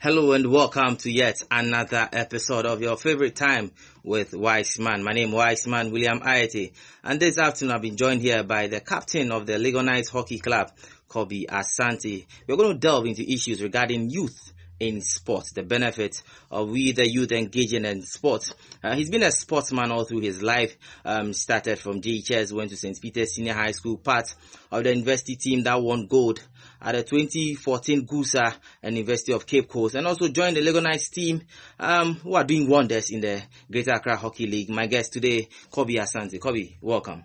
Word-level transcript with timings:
Hello 0.00 0.30
and 0.30 0.52
welcome 0.52 0.94
to 0.98 1.10
yet 1.10 1.42
another 1.50 2.08
episode 2.12 2.66
of 2.66 2.80
your 2.80 2.96
favorite 2.96 3.34
time 3.34 3.72
with 4.04 4.32
Wise 4.32 4.78
Man. 4.78 5.02
My 5.02 5.12
name 5.12 5.30
is 5.30 5.34
Wise 5.34 5.66
Man 5.66 5.90
William 5.90 6.20
Ayeti, 6.20 6.72
and 7.02 7.18
this 7.18 7.36
afternoon 7.36 7.74
I've 7.74 7.82
been 7.82 7.96
joined 7.96 8.22
here 8.22 8.44
by 8.44 8.68
the 8.68 8.78
captain 8.78 9.32
of 9.32 9.44
the 9.46 9.54
Legonite 9.54 10.08
Hockey 10.08 10.38
Club, 10.38 10.70
Kobe 11.08 11.46
Asante. 11.46 12.26
We're 12.46 12.56
going 12.56 12.74
to 12.74 12.78
delve 12.78 13.06
into 13.06 13.28
issues 13.28 13.60
regarding 13.60 14.08
youth 14.08 14.52
in 14.78 15.00
sports, 15.00 15.50
the 15.52 15.64
benefit 15.64 16.22
of 16.50 16.68
we 16.68 16.92
the 16.92 17.08
youth 17.08 17.32
engaging 17.32 17.84
in 17.84 18.02
sports. 18.02 18.54
Uh, 18.84 18.94
he's 18.94 19.10
been 19.10 19.24
a 19.24 19.32
sportsman 19.32 19.90
all 19.90 20.04
through 20.04 20.20
his 20.20 20.40
life. 20.42 20.76
Um, 21.04 21.32
started 21.32 21.78
from 21.78 22.00
JHS, 22.00 22.52
went 22.52 22.70
to 22.70 22.76
St. 22.76 23.00
Peter's 23.00 23.34
Senior 23.34 23.54
High 23.54 23.72
School, 23.72 23.96
part 23.96 24.32
of 24.70 24.84
the 24.84 24.90
university 24.90 25.34
team 25.34 25.64
that 25.64 25.82
won 25.82 26.06
gold 26.06 26.40
at 26.80 26.94
the 26.94 27.02
2014 27.02 28.06
GUSA 28.06 28.54
and 28.82 28.96
University 28.96 29.32
of 29.32 29.46
Cape 29.46 29.68
Coast, 29.68 29.94
and 29.94 30.06
also 30.06 30.28
joined 30.28 30.56
the 30.56 30.60
Legonite 30.60 31.10
team, 31.10 31.42
um, 31.78 32.14
who 32.14 32.34
are 32.34 32.44
doing 32.44 32.68
wonders 32.68 33.10
in 33.10 33.20
the 33.20 33.42
Greater 33.70 33.92
Accra 33.92 34.16
Hockey 34.16 34.46
League. 34.46 34.70
My 34.70 34.86
guest 34.86 35.12
today, 35.12 35.48
Kobe 35.70 35.94
Asante. 35.94 36.40
Kobe, 36.40 36.76
welcome. 36.80 37.24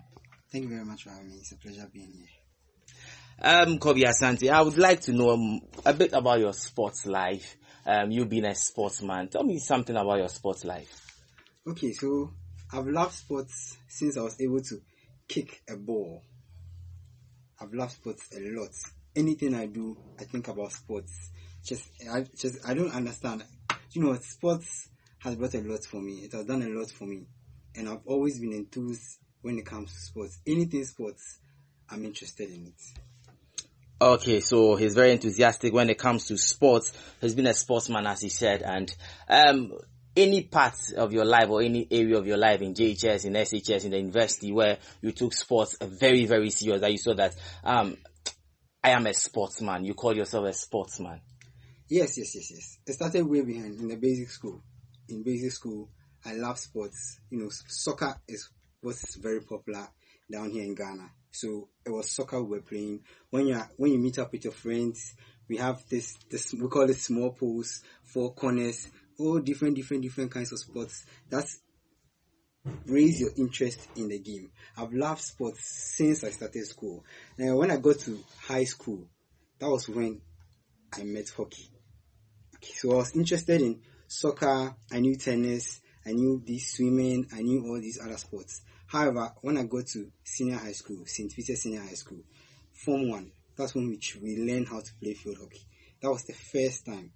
Thank 0.50 0.64
you 0.64 0.70
very 0.70 0.84
much 0.84 1.02
for 1.04 1.10
having 1.10 1.30
me. 1.30 1.36
It's 1.36 1.52
a 1.52 1.56
pleasure 1.56 1.88
being 1.92 2.12
here. 2.12 2.28
Um, 3.40 3.78
Kobe 3.78 4.02
Asante, 4.02 4.50
I 4.50 4.62
would 4.62 4.78
like 4.78 5.00
to 5.02 5.12
know 5.12 5.30
um, 5.30 5.60
a 5.84 5.92
bit 5.92 6.12
about 6.12 6.40
your 6.40 6.52
sports 6.52 7.06
life. 7.06 7.56
Um, 7.86 8.10
you 8.10 8.24
being 8.24 8.46
a 8.46 8.54
sportsman. 8.54 9.28
Tell 9.28 9.42
me 9.42 9.58
something 9.58 9.94
about 9.94 10.18
your 10.18 10.28
sports 10.28 10.64
life. 10.64 11.04
Okay, 11.66 11.92
so 11.92 12.32
I've 12.72 12.86
loved 12.86 13.14
sports 13.14 13.76
since 13.88 14.16
I 14.16 14.22
was 14.22 14.40
able 14.40 14.60
to 14.62 14.80
kick 15.28 15.62
a 15.68 15.76
ball. 15.76 16.22
I've 17.60 17.72
loved 17.72 17.92
sports 17.92 18.28
a 18.36 18.40
lot. 18.40 18.70
Anything 19.16 19.54
I 19.54 19.66
do, 19.66 19.96
I 20.18 20.24
think 20.24 20.48
about 20.48 20.72
sports. 20.72 21.30
Just, 21.64 21.84
I 22.12 22.26
just, 22.36 22.58
I 22.66 22.74
don't 22.74 22.92
understand. 22.92 23.44
You 23.92 24.02
know, 24.02 24.14
sports 24.16 24.88
has 25.18 25.36
brought 25.36 25.54
a 25.54 25.60
lot 25.60 25.84
for 25.84 26.00
me. 26.00 26.24
It 26.24 26.32
has 26.32 26.44
done 26.44 26.62
a 26.62 26.68
lot 26.68 26.90
for 26.90 27.04
me, 27.04 27.26
and 27.76 27.88
I've 27.88 28.06
always 28.06 28.40
been 28.40 28.52
enthused 28.52 29.18
when 29.42 29.58
it 29.58 29.66
comes 29.66 29.92
to 29.92 29.98
sports. 30.00 30.40
Anything 30.46 30.84
sports, 30.84 31.38
I'm 31.88 32.04
interested 32.04 32.50
in 32.50 32.66
it. 32.66 33.00
Okay, 34.00 34.40
so 34.40 34.74
he's 34.76 34.94
very 34.94 35.12
enthusiastic 35.12 35.72
when 35.72 35.88
it 35.88 35.98
comes 35.98 36.26
to 36.26 36.36
sports. 36.36 36.92
He's 37.20 37.34
been 37.34 37.46
a 37.46 37.54
sportsman, 37.54 38.06
as 38.06 38.20
he 38.20 38.28
said, 38.28 38.62
and 38.62 38.94
um, 39.28 39.72
any 40.16 40.42
part 40.42 40.74
of 40.96 41.12
your 41.12 41.24
life 41.24 41.48
or 41.48 41.62
any 41.62 41.86
area 41.90 42.18
of 42.18 42.26
your 42.26 42.36
life 42.36 42.60
in 42.60 42.74
JHS, 42.74 43.24
in 43.24 43.32
SHS, 43.34 43.84
in 43.84 43.92
the 43.92 43.98
university 43.98 44.52
where 44.52 44.78
you 45.00 45.12
took 45.12 45.32
sports 45.32 45.76
very, 45.80 46.26
very 46.26 46.50
serious, 46.50 46.80
that 46.80 46.92
you 46.92 46.98
saw 46.98 47.14
that 47.14 47.34
um, 47.64 47.96
I 48.84 48.90
am 48.90 49.06
a 49.06 49.14
sportsman. 49.14 49.86
You 49.86 49.94
call 49.94 50.14
yourself 50.14 50.44
a 50.44 50.52
sportsman. 50.52 51.18
Yes, 51.88 52.18
yes, 52.18 52.34
yes, 52.34 52.50
yes. 52.50 52.78
I 52.86 52.92
started 52.92 53.26
way 53.26 53.40
behind 53.40 53.80
in 53.80 53.88
the 53.88 53.96
basic 53.96 54.28
school. 54.28 54.62
In 55.08 55.22
basic 55.22 55.52
school, 55.52 55.88
I 56.22 56.34
love 56.34 56.58
sports. 56.58 57.18
You 57.30 57.38
know, 57.38 57.48
soccer 57.50 58.14
is 58.28 58.50
what's 58.82 59.16
very 59.16 59.40
popular 59.40 59.88
down 60.30 60.50
here 60.50 60.64
in 60.64 60.74
Ghana. 60.74 61.08
So 61.30 61.70
it 61.86 61.88
was 61.88 62.10
soccer 62.10 62.42
we 62.42 62.58
were 62.58 62.62
playing. 62.62 63.00
When 63.30 63.46
you 63.46 63.58
when 63.78 63.92
you 63.92 63.98
meet 63.98 64.18
up 64.18 64.32
with 64.32 64.44
your 64.44 64.52
friends, 64.52 65.14
we 65.48 65.56
have 65.56 65.82
this 65.88 66.18
this 66.30 66.52
we 66.52 66.68
call 66.68 66.90
it 66.90 66.98
small 66.98 67.32
poles, 67.32 67.82
four 68.02 68.34
corners, 68.34 68.90
all 69.18 69.38
different 69.40 69.76
different 69.76 70.02
different 70.02 70.30
kinds 70.30 70.52
of 70.52 70.58
sports. 70.58 71.06
That's 71.30 71.58
raise 72.86 73.20
your 73.20 73.30
interest 73.36 73.88
in 73.96 74.08
the 74.08 74.18
game. 74.18 74.50
I've 74.76 74.92
loved 74.92 75.20
sports 75.20 75.94
since 75.96 76.24
I 76.24 76.30
started 76.30 76.66
school. 76.66 77.04
And 77.38 77.56
when 77.56 77.70
I 77.70 77.76
got 77.76 77.98
to 78.00 78.18
high 78.46 78.64
school, 78.64 79.06
that 79.58 79.68
was 79.68 79.88
when 79.88 80.20
I 80.92 81.02
met 81.04 81.30
hockey. 81.30 81.68
Okay, 82.56 82.72
so 82.74 82.92
I 82.92 82.96
was 82.96 83.14
interested 83.14 83.60
in 83.60 83.80
soccer, 84.06 84.74
I 84.90 85.00
knew 85.00 85.16
tennis, 85.16 85.80
I 86.06 86.12
knew 86.12 86.42
this 86.46 86.72
swimming, 86.72 87.26
I 87.34 87.42
knew 87.42 87.66
all 87.66 87.80
these 87.80 88.00
other 88.02 88.16
sports. 88.16 88.62
However, 88.86 89.32
when 89.40 89.58
I 89.58 89.64
got 89.64 89.86
to 89.88 90.10
senior 90.22 90.56
high 90.56 90.72
school, 90.72 91.04
St. 91.06 91.34
Peter's 91.34 91.62
Senior 91.62 91.80
High 91.80 91.94
School, 91.94 92.20
Form 92.72 93.08
1, 93.08 93.32
that's 93.56 93.74
when 93.74 93.88
which 93.88 94.16
we 94.22 94.36
learned 94.36 94.68
how 94.68 94.80
to 94.80 94.94
play 95.02 95.14
field 95.14 95.38
hockey. 95.40 95.62
That 96.00 96.10
was 96.10 96.24
the 96.24 96.34
first 96.34 96.86
time 96.86 97.10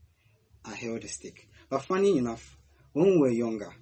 I 0.64 0.75
held 0.75 1.04
a 1.04 1.08
stick. 1.08 1.48
But 1.69 1.82
funny 1.82 2.16
enough, 2.19 2.56
when 2.92 3.12
we 3.12 3.19
were 3.19 3.31
younger, 3.31 3.75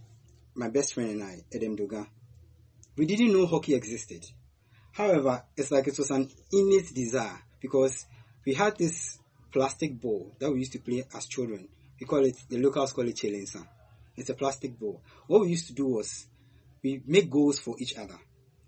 my 0.57 0.69
best 0.69 0.95
friend 0.95 1.11
and 1.11 1.23
I, 1.23 1.45
Edem 1.53 1.77
Doga, 1.77 2.07
we 2.97 3.07
didn't 3.07 3.33
know 3.33 3.47
hockey 3.47 3.75
existed. 3.75 4.25
However, 4.93 5.43
it's 5.57 5.71
like 5.71 5.87
it 5.87 5.99
was 5.99 6.11
an 6.11 6.31
innate 6.53 6.95
desire 6.95 7.39
because 7.61 8.07
we 8.47 8.55
had 8.55 8.77
this 8.79 9.19
plastic 9.53 10.01
ball 10.01 10.35
that 10.39 10.51
we 10.51 10.61
used 10.61 10.73
to 10.73 10.79
play 10.79 11.05
as 11.15 11.27
children. 11.27 11.69
We 12.01 12.07
call 12.07 12.25
it, 12.25 12.37
the 12.49 12.59
locals 12.59 12.93
call 12.93 13.07
it 13.07 13.17
chelensa. 13.17 13.67
It's 14.17 14.31
a 14.31 14.35
plastic 14.35 14.79
ball. 14.79 15.03
What 15.27 15.43
we 15.43 15.51
used 15.51 15.67
to 15.69 15.75
do 15.75 15.87
was 15.87 16.27
we 16.83 17.03
make 17.07 17.31
goals 17.31 17.59
for 17.59 17.77
each 17.79 17.97
other, 17.99 18.19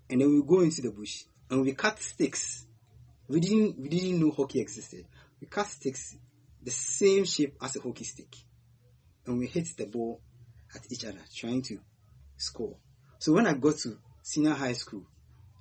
and 0.09 0.21
then 0.21 0.29
we 0.29 0.43
go 0.43 0.61
into 0.61 0.81
the 0.81 0.91
bush 0.91 1.23
and 1.49 1.61
we 1.61 1.73
cut 1.73 1.99
sticks. 1.99 2.65
We 3.27 3.39
didn't 3.39 3.79
we 3.79 3.89
didn't 3.89 4.19
know 4.19 4.31
hockey 4.31 4.59
existed. 4.59 5.05
We 5.41 5.47
cut 5.47 5.67
sticks 5.67 6.15
the 6.61 6.71
same 6.71 7.25
shape 7.25 7.55
as 7.61 7.75
a 7.77 7.81
hockey 7.81 8.03
stick, 8.03 8.35
and 9.25 9.39
we 9.39 9.47
hit 9.47 9.69
the 9.77 9.85
ball 9.85 10.21
at 10.75 10.81
each 10.91 11.05
other 11.05 11.19
trying 11.35 11.61
to 11.63 11.79
score. 12.37 12.75
So 13.19 13.33
when 13.33 13.47
I 13.47 13.53
got 13.53 13.77
to 13.79 13.97
senior 14.21 14.53
high 14.53 14.73
school 14.73 15.03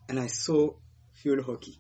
and 0.09 0.19
I 0.21 0.27
saw 0.27 0.75
field 1.13 1.45
hockey, 1.45 1.79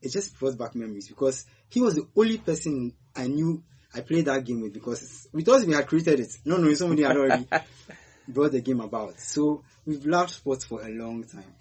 it 0.00 0.10
just 0.10 0.38
brought 0.38 0.58
back 0.58 0.74
memories 0.74 1.08
because 1.08 1.46
he 1.68 1.80
was 1.80 1.94
the 1.94 2.06
only 2.16 2.38
person 2.38 2.92
I 3.14 3.28
knew 3.28 3.62
I 3.94 4.00
played 4.00 4.24
that 4.24 4.44
game 4.44 4.62
with 4.62 4.72
because 4.72 5.28
we 5.32 5.42
thought 5.42 5.64
we 5.66 5.74
had 5.74 5.86
created 5.86 6.20
it. 6.20 6.38
No, 6.44 6.56
no, 6.56 6.72
somebody 6.74 7.02
had 7.02 7.16
already 7.16 7.46
brought 8.28 8.52
the 8.52 8.60
game 8.60 8.80
about. 8.80 9.20
So 9.20 9.62
we've 9.84 10.04
loved 10.06 10.30
sports 10.30 10.64
for 10.64 10.82
a 10.82 10.88
long 10.88 11.24
time. 11.24 11.54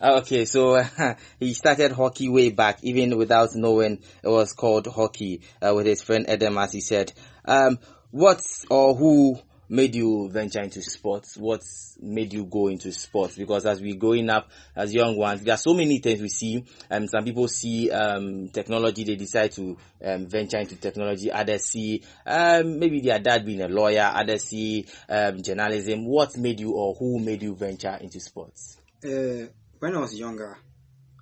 Okay, 0.00 0.44
so 0.44 0.76
uh, 0.76 1.14
he 1.40 1.54
started 1.54 1.92
hockey 1.92 2.28
way 2.28 2.50
back, 2.50 2.78
even 2.82 3.16
without 3.16 3.50
knowing 3.54 4.00
it 4.22 4.28
was 4.28 4.52
called 4.52 4.86
hockey, 4.86 5.42
uh, 5.60 5.74
with 5.74 5.86
his 5.86 6.02
friend 6.02 6.28
Adam, 6.30 6.56
as 6.56 6.72
he 6.72 6.80
said. 6.80 7.12
Um, 7.44 7.78
what 8.10 8.40
or 8.70 8.94
who 8.94 9.38
made 9.68 9.94
you 9.94 10.28
venture 10.30 10.62
into 10.62 10.82
sports? 10.82 11.36
What 11.36 11.62
made 12.00 12.32
you 12.32 12.44
go 12.44 12.68
into 12.68 12.92
sports? 12.92 13.36
Because 13.36 13.66
as 13.66 13.80
we're 13.80 13.96
growing 13.96 14.30
up 14.30 14.50
as 14.74 14.94
young 14.94 15.16
ones, 15.16 15.42
there 15.42 15.54
are 15.54 15.58
so 15.58 15.74
many 15.74 15.98
things 15.98 16.20
we 16.20 16.28
see. 16.28 16.64
Um, 16.90 17.06
some 17.06 17.24
people 17.24 17.48
see 17.48 17.90
um, 17.90 18.48
technology, 18.48 19.04
they 19.04 19.16
decide 19.16 19.52
to 19.52 19.76
um, 20.04 20.26
venture 20.26 20.58
into 20.58 20.76
technology. 20.76 21.30
Others 21.30 21.64
see 21.66 22.02
um, 22.26 22.78
maybe 22.78 23.00
their 23.00 23.18
dad 23.18 23.44
being 23.44 23.60
a 23.60 23.68
lawyer. 23.68 24.10
Others 24.14 24.44
see 24.44 24.86
um, 25.08 25.42
journalism. 25.42 26.06
What 26.06 26.36
made 26.36 26.60
you 26.60 26.72
or 26.72 26.94
who 26.94 27.18
made 27.18 27.42
you 27.42 27.54
venture 27.54 27.96
into 28.00 28.20
sports? 28.20 28.78
Uh, 29.04 29.46
when 29.78 29.94
I 29.94 30.00
was 30.00 30.14
younger, 30.18 30.58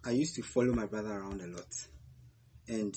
I 0.05 0.11
used 0.11 0.37
to 0.37 0.43
follow 0.43 0.73
my 0.73 0.87
brother 0.87 1.11
around 1.11 1.43
a 1.43 1.47
lot, 1.47 1.67
and 2.69 2.95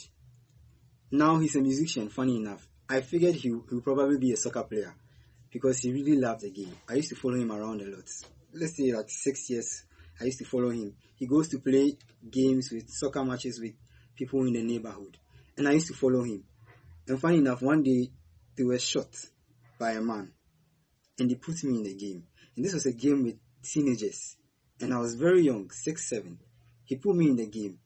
now 1.12 1.40
he's 1.40 1.56
a 1.56 1.62
musician. 1.62 2.08
Funny 2.10 2.38
enough, 2.38 2.66
I 2.88 3.02
figured 3.02 3.36
he 3.36 3.52
would 3.52 3.84
probably 3.84 4.18
be 4.18 4.32
a 4.32 4.38
soccer 4.38 4.64
player 4.64 4.96
because 5.52 5.80
he 5.80 5.92
really 5.92 6.18
loved 6.18 6.42
the 6.42 6.52
game. 6.52 6.76
I 6.88 6.96
used 6.96 7.10
to 7.10 7.16
follow 7.16 7.36
him 7.36 7.52
around 7.52 7.82
a 7.82 7.86
lot. 7.86 8.10
Let's 8.54 8.78
say 8.78 8.92
like 8.94 9.10
six 9.10 9.50
years, 9.50 9.84
I 10.20 10.26
used 10.26 10.40
to 10.40 10.46
follow 10.46 10.70
him. 10.70 10.96
He 11.16 11.28
goes 11.28 11.48
to 11.50 11.60
play 11.60 11.98
games 12.30 12.72
with 12.72 12.90
soccer 12.90 13.24
matches 13.24 13.60
with 13.60 13.74
people 14.16 14.46
in 14.46 14.54
the 14.54 14.64
neighborhood, 14.64 15.18
and 15.58 15.68
I 15.68 15.72
used 15.74 15.88
to 15.88 15.94
follow 15.94 16.24
him. 16.24 16.44
And 17.08 17.20
funny 17.20 17.38
enough, 17.38 17.62
one 17.62 17.84
day 17.84 18.12
they 18.56 18.64
were 18.64 18.80
shot 18.80 19.10
by 19.80 19.92
a 19.92 20.02
man, 20.02 20.32
and 21.20 21.30
they 21.30 21.36
put 21.36 21.64
me 21.64 21.78
in 21.78 21.84
the 21.84 21.96
game. 21.96 22.24
And 22.56 22.66
this 22.66 22.74
was 22.74 22.86
a 22.86 22.94
game 22.94 23.24
with 23.24 23.38
teenagers, 23.64 24.36
and 24.80 24.94
I 24.94 25.00
was 25.00 25.16
very 25.16 25.44
young, 25.44 25.70
six, 25.72 26.10
seven. 26.10 26.40
He 26.86 26.96
put 26.96 27.16
me 27.16 27.30
in 27.30 27.36
the 27.36 27.48
game. 27.48 27.80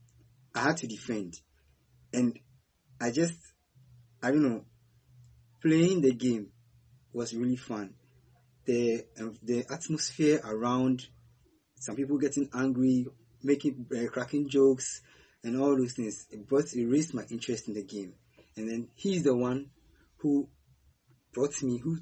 I 0.56 0.62
had 0.62 0.78
to 0.78 0.88
defend, 0.88 1.40
and 2.14 2.38
I 3.02 3.12
just, 3.12 3.38
I 4.22 4.32
don't 4.32 4.44
know, 4.44 4.66
playing 5.62 6.02
the 6.02 6.14
game 6.14 6.53
was 7.14 7.34
really 7.34 7.56
fun. 7.56 7.94
The 8.66 9.06
uh, 9.20 9.30
the 9.42 9.66
atmosphere 9.70 10.42
around, 10.44 11.06
some 11.76 11.96
people 11.96 12.18
getting 12.18 12.50
angry, 12.54 13.06
making 13.44 13.86
uh, 13.96 14.10
cracking 14.10 14.50
jokes, 14.50 15.02
and 15.44 15.60
all 15.60 15.78
those 15.78 15.94
things. 15.94 16.26
It 16.32 16.48
brought 16.48 16.74
it 16.74 16.86
raised 16.86 17.14
my 17.14 17.24
interest 17.30 17.68
in 17.68 17.74
the 17.74 17.84
game. 17.84 18.14
And 18.56 18.70
then 18.70 18.88
he's 18.96 19.24
the 19.24 19.36
one 19.36 19.70
who 20.18 20.48
brought 21.34 21.62
me, 21.64 21.78
who 21.78 21.98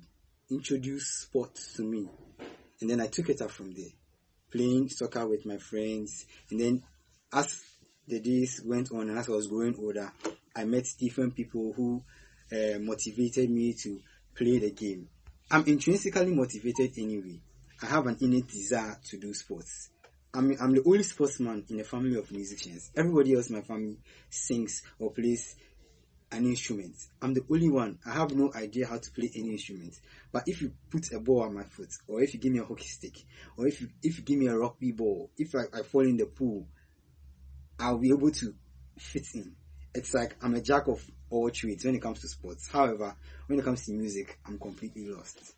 introduced 0.50 1.22
sports 1.22 1.74
to 1.76 1.84
me. 1.84 2.10
And 2.82 2.90
then 2.90 3.00
I 3.00 3.08
took 3.08 3.30
it 3.30 3.42
up 3.42 3.52
from 3.52 3.74
there, 3.74 3.92
playing 4.52 4.90
soccer 4.90 5.28
with 5.28 5.46
my 5.46 5.58
friends. 5.58 6.26
And 6.50 6.60
then 6.60 6.84
as 7.34 7.64
the 8.08 8.20
days 8.20 8.62
went 8.66 8.92
on 8.92 9.10
and 9.10 9.18
as 9.18 9.30
I 9.30 9.34
was 9.34 9.48
growing 9.48 9.76
older, 9.80 10.12
I 10.56 10.66
met 10.66 10.86
different 11.00 11.36
people 11.36 11.74
who 11.76 12.04
uh, 12.52 12.80
motivated 12.80 13.50
me 13.50 13.74
to 13.74 14.00
play 14.36 14.60
the 14.60 14.72
game. 14.72 15.08
I'm 15.50 15.66
intrinsically 15.66 16.34
motivated 16.34 16.92
anyway. 16.98 17.40
I 17.82 17.88
have 17.88 18.08
an 18.08 18.18
innate 18.22 18.48
desire 18.48 18.98
to 19.10 19.18
do 19.18 19.34
sports. 19.34 19.90
I'm, 20.34 20.56
I'm 20.62 20.74
the 20.74 20.84
only 20.86 21.04
sportsman 21.04 21.66
in 21.70 21.80
a 21.80 21.84
family 21.84 22.18
of 22.18 22.32
musicians. 22.32 22.92
Everybody 22.96 23.36
else 23.36 23.50
in 23.50 23.58
my 23.58 23.62
family 23.62 23.98
sings 24.30 24.82
or 24.98 25.12
plays 25.12 25.56
an 26.32 26.46
instrument. 26.46 26.96
I'm 27.22 27.34
the 27.34 27.44
only 27.52 27.70
one. 27.70 28.00
I 28.06 28.14
have 28.14 28.34
no 28.34 28.52
idea 28.56 28.88
how 28.88 28.98
to 28.98 29.12
play 29.12 29.30
any 29.36 29.52
instrument. 29.52 29.94
But 30.32 30.44
if 30.46 30.62
you 30.62 30.72
put 30.90 31.12
a 31.12 31.20
ball 31.20 31.44
on 31.44 31.56
my 31.56 31.64
foot, 31.64 31.90
or 32.08 32.22
if 32.22 32.34
you 32.34 32.40
give 32.40 32.54
me 32.54 32.60
a 32.60 32.64
hockey 32.64 32.88
stick, 32.88 33.18
or 33.58 33.68
if 33.68 33.82
you 33.82 33.90
if 34.02 34.18
you 34.18 34.24
give 34.24 34.40
me 34.40 34.48
a 34.48 34.58
rugby 34.58 34.94
ball, 34.94 35.30
if 35.38 35.54
I, 35.54 35.64
I 35.78 35.82
fall 35.84 36.08
in 36.08 36.16
the 36.16 36.28
pool, 36.28 36.68
I'll 37.80 37.98
be 37.98 38.10
able 38.10 38.32
to 38.32 38.54
fit 38.98 39.26
in. 39.34 39.56
It's 39.94 40.14
like 40.14 40.38
I'm 40.42 40.56
a 40.56 40.62
jack 40.62 40.88
of 40.88 41.06
all 41.32 41.50
trades 41.50 41.86
when 41.86 41.96
it 41.96 42.02
comes 42.02 42.20
to 42.22 42.28
sports. 42.28 42.70
However, 42.70 43.16
when 43.48 43.60
it 43.60 43.66
comes 43.66 43.86
to 43.86 43.92
music, 43.94 44.38
I'm 44.46 44.60
completely 44.60 45.08
lost. 45.08 45.54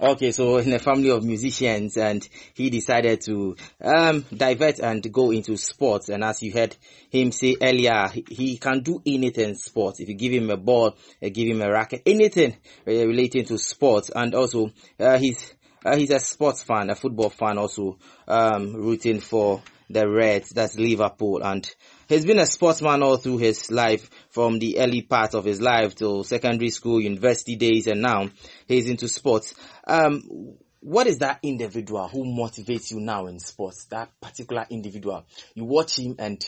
Okay, 0.00 0.32
so 0.32 0.58
in 0.58 0.72
a 0.72 0.78
family 0.78 1.10
of 1.10 1.24
musicians, 1.24 1.96
and 1.96 2.28
he 2.54 2.68
decided 2.70 3.20
to 3.22 3.56
um, 3.80 4.24
divert 4.34 4.80
and 4.80 5.12
go 5.12 5.30
into 5.30 5.56
sports. 5.56 6.08
And 6.08 6.22
as 6.24 6.42
you 6.42 6.52
heard 6.52 6.76
him 7.10 7.32
say 7.32 7.56
earlier, 7.60 8.08
he, 8.08 8.24
he 8.28 8.58
can 8.58 8.82
do 8.82 9.00
anything 9.06 9.54
sports. 9.54 10.00
If 10.00 10.08
you 10.08 10.14
give 10.14 10.32
him 10.32 10.50
a 10.50 10.56
ball, 10.56 10.96
uh, 11.22 11.28
give 11.32 11.48
him 11.48 11.62
a 11.62 11.70
racket, 11.70 12.02
anything 12.04 12.56
uh, 12.86 12.90
relating 12.90 13.44
to 13.46 13.58
sports. 13.58 14.10
And 14.14 14.34
also, 14.34 14.70
uh, 14.98 15.18
he's 15.18 15.54
uh, 15.84 15.96
he's 15.96 16.10
a 16.10 16.20
sports 16.20 16.62
fan, 16.62 16.90
a 16.90 16.94
football 16.94 17.30
fan, 17.30 17.58
also 17.58 17.98
um, 18.28 18.74
rooting 18.74 19.20
for 19.20 19.62
the 19.90 20.08
Reds, 20.08 20.50
that's 20.50 20.76
Liverpool. 20.76 21.42
And 21.42 21.68
he's 22.12 22.26
been 22.26 22.38
a 22.38 22.46
sportsman 22.46 23.02
all 23.02 23.16
through 23.16 23.38
his 23.38 23.70
life, 23.70 24.10
from 24.28 24.58
the 24.58 24.78
early 24.78 25.02
part 25.02 25.34
of 25.34 25.44
his 25.44 25.60
life 25.60 25.94
to 25.96 26.22
secondary 26.24 26.70
school, 26.70 27.00
university 27.00 27.56
days, 27.56 27.86
and 27.86 28.02
now 28.02 28.28
he's 28.66 28.88
into 28.88 29.08
sports. 29.08 29.54
Um, 29.86 30.56
what 30.80 31.06
is 31.06 31.18
that 31.18 31.38
individual 31.42 32.08
who 32.08 32.24
motivates 32.24 32.90
you 32.90 33.00
now 33.00 33.26
in 33.26 33.38
sports? 33.38 33.84
That 33.86 34.10
particular 34.20 34.66
individual. 34.68 35.24
You 35.54 35.64
watch 35.64 35.98
him 35.98 36.16
and 36.18 36.44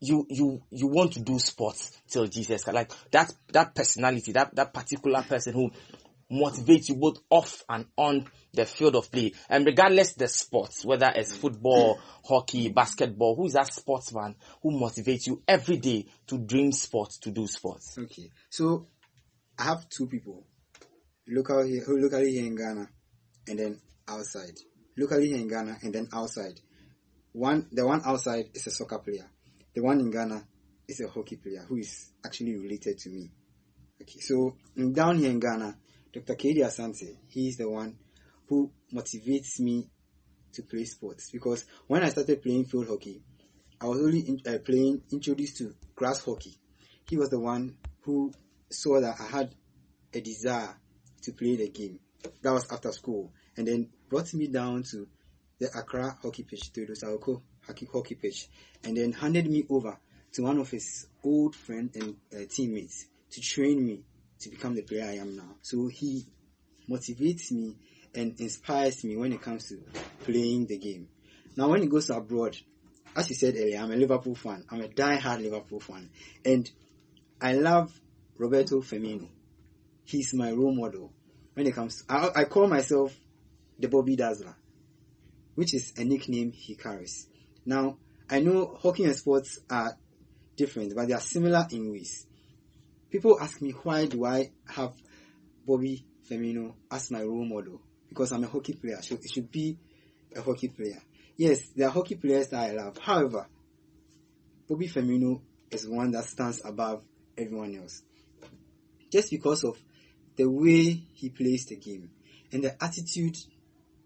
you 0.00 0.26
you 0.28 0.62
you 0.70 0.88
want 0.88 1.12
to 1.14 1.20
do 1.20 1.38
sports 1.38 1.98
till 2.08 2.26
Jesus. 2.26 2.66
Like 2.66 2.90
that 3.12 3.32
that 3.52 3.74
personality, 3.74 4.32
that 4.32 4.54
that 4.54 4.74
particular 4.74 5.22
person 5.22 5.54
who 5.54 5.70
motivates 6.30 6.88
you 6.88 6.96
both 6.96 7.18
off 7.30 7.62
and 7.68 7.86
on 7.96 8.26
the 8.52 8.64
field 8.64 8.96
of 8.96 9.10
play. 9.10 9.32
And 9.48 9.64
regardless 9.64 10.14
the 10.14 10.28
sports, 10.28 10.84
whether 10.84 11.10
it's 11.14 11.36
football, 11.36 12.00
hockey, 12.24 12.68
basketball, 12.68 13.36
who 13.36 13.46
is 13.46 13.52
that 13.52 13.72
sportsman 13.72 14.34
who 14.62 14.72
motivates 14.72 15.26
you 15.26 15.42
every 15.46 15.76
day 15.76 16.06
to 16.26 16.38
dream 16.38 16.72
sports, 16.72 17.18
to 17.18 17.30
do 17.30 17.46
sports? 17.46 17.96
Okay. 17.98 18.30
So 18.50 18.88
I 19.58 19.64
have 19.64 19.88
two 19.88 20.06
people. 20.06 20.44
Local 21.28 21.64
here 21.64 21.82
locally 21.88 22.32
here 22.32 22.46
in 22.46 22.56
Ghana 22.56 22.88
and 23.48 23.58
then 23.58 23.80
outside. 24.08 24.54
Locally 24.96 25.28
here 25.28 25.38
in 25.38 25.48
Ghana 25.48 25.78
and 25.82 25.94
then 25.94 26.08
outside. 26.12 26.60
One 27.32 27.68
the 27.72 27.86
one 27.86 28.02
outside 28.04 28.46
is 28.54 28.66
a 28.66 28.70
soccer 28.70 28.98
player. 28.98 29.28
The 29.74 29.82
one 29.82 30.00
in 30.00 30.10
Ghana 30.10 30.46
is 30.88 31.00
a 31.00 31.08
hockey 31.08 31.36
player 31.36 31.64
who 31.68 31.76
is 31.76 32.12
actually 32.24 32.56
related 32.56 32.98
to 32.98 33.10
me. 33.10 33.30
Okay, 34.00 34.20
so 34.20 34.56
down 34.92 35.18
here 35.18 35.30
in 35.30 35.40
Ghana, 35.40 35.76
Dr. 36.16 36.34
Kedi 36.34 36.62
Asante, 36.62 37.18
he 37.28 37.48
is 37.48 37.58
the 37.58 37.68
one 37.68 37.94
who 38.48 38.70
motivates 38.90 39.60
me 39.60 39.86
to 40.50 40.62
play 40.62 40.84
sports 40.84 41.30
because 41.30 41.66
when 41.86 42.02
I 42.02 42.08
started 42.08 42.42
playing 42.42 42.64
field 42.64 42.88
hockey, 42.88 43.20
I 43.78 43.84
was 43.84 43.98
only 43.98 44.20
in, 44.20 44.40
uh, 44.46 44.58
playing 44.64 45.02
introduced 45.12 45.58
to 45.58 45.74
grass 45.94 46.24
hockey. 46.24 46.56
He 47.06 47.18
was 47.18 47.28
the 47.28 47.38
one 47.38 47.76
who 48.00 48.32
saw 48.70 48.98
that 48.98 49.16
I 49.20 49.26
had 49.26 49.54
a 50.14 50.20
desire 50.22 50.74
to 51.20 51.32
play 51.32 51.56
the 51.56 51.68
game. 51.68 51.98
That 52.40 52.52
was 52.52 52.72
after 52.72 52.92
school, 52.92 53.34
and 53.58 53.66
then 53.68 53.90
brought 54.08 54.32
me 54.32 54.46
down 54.46 54.84
to 54.84 55.06
the 55.58 55.68
Accra 55.76 56.16
hockey 56.22 56.44
pitch, 56.44 56.72
to 56.72 56.86
the 56.86 56.94
Sawako 56.94 57.42
hockey, 57.66 57.86
hockey 57.92 58.14
pitch, 58.14 58.48
and 58.84 58.96
then 58.96 59.12
handed 59.12 59.50
me 59.50 59.66
over 59.68 59.98
to 60.32 60.42
one 60.42 60.56
of 60.58 60.70
his 60.70 61.08
old 61.22 61.54
friends 61.54 61.94
and 61.96 62.16
uh, 62.34 62.46
teammates 62.48 63.04
to 63.32 63.40
train 63.42 63.84
me 63.84 64.02
to 64.40 64.48
become 64.50 64.74
the 64.74 64.82
player 64.82 65.04
I 65.04 65.16
am 65.16 65.36
now. 65.36 65.56
So 65.62 65.88
he 65.88 66.26
motivates 66.88 67.50
me 67.52 67.76
and 68.14 68.38
inspires 68.40 69.04
me 69.04 69.16
when 69.16 69.32
it 69.32 69.42
comes 69.42 69.68
to 69.68 69.78
playing 70.24 70.66
the 70.66 70.78
game. 70.78 71.08
Now, 71.56 71.70
when 71.70 71.82
he 71.82 71.88
goes 71.88 72.10
abroad, 72.10 72.56
as 73.16 73.30
you 73.30 73.36
said 73.36 73.54
earlier, 73.56 73.78
I'm 73.78 73.92
a 73.92 73.96
Liverpool 73.96 74.34
fan. 74.34 74.64
I'm 74.70 74.82
a 74.82 74.88
die-hard 74.88 75.40
Liverpool 75.40 75.80
fan, 75.80 76.10
and 76.44 76.70
I 77.40 77.54
love 77.54 77.98
Roberto 78.36 78.80
Firmino. 78.80 79.28
He's 80.04 80.34
my 80.34 80.52
role 80.52 80.74
model 80.74 81.12
when 81.54 81.66
it 81.66 81.74
comes. 81.74 82.02
To, 82.02 82.12
I, 82.12 82.42
I 82.42 82.44
call 82.44 82.68
myself 82.68 83.14
the 83.78 83.88
Bobby 83.88 84.16
Dazzler, 84.16 84.54
which 85.54 85.74
is 85.74 85.94
a 85.96 86.04
nickname 86.04 86.52
he 86.52 86.76
carries. 86.76 87.26
Now, 87.64 87.96
I 88.28 88.40
know 88.40 88.78
hockey 88.82 89.04
and 89.04 89.16
sports 89.16 89.60
are 89.70 89.96
different, 90.56 90.94
but 90.94 91.08
they 91.08 91.14
are 91.14 91.20
similar 91.20 91.66
in 91.70 91.90
ways. 91.90 92.25
People 93.16 93.40
ask 93.40 93.62
me 93.62 93.70
why 93.70 94.04
do 94.04 94.26
I 94.26 94.50
have 94.68 94.92
Bobby 95.66 96.04
Firmino 96.28 96.74
as 96.90 97.10
my 97.10 97.22
role 97.22 97.46
model? 97.46 97.80
Because 98.10 98.30
I'm 98.30 98.44
a 98.44 98.46
hockey 98.46 98.74
player, 98.74 98.98
so 99.00 99.14
it 99.14 99.30
should 99.32 99.50
be 99.50 99.78
a 100.36 100.42
hockey 100.42 100.68
player. 100.68 101.00
Yes, 101.34 101.70
there 101.74 101.88
are 101.88 101.92
hockey 101.92 102.16
players 102.16 102.48
that 102.48 102.60
I 102.60 102.72
love. 102.72 102.98
However, 102.98 103.46
Bobby 104.68 104.86
Firmino 104.86 105.40
is 105.70 105.88
one 105.88 106.10
that 106.10 106.26
stands 106.26 106.60
above 106.62 107.04
everyone 107.38 107.74
else. 107.78 108.02
Just 109.10 109.30
because 109.30 109.64
of 109.64 109.78
the 110.36 110.44
way 110.44 111.02
he 111.14 111.30
plays 111.30 111.64
the 111.64 111.76
game 111.76 112.10
and 112.52 112.64
the 112.64 112.84
attitude 112.84 113.38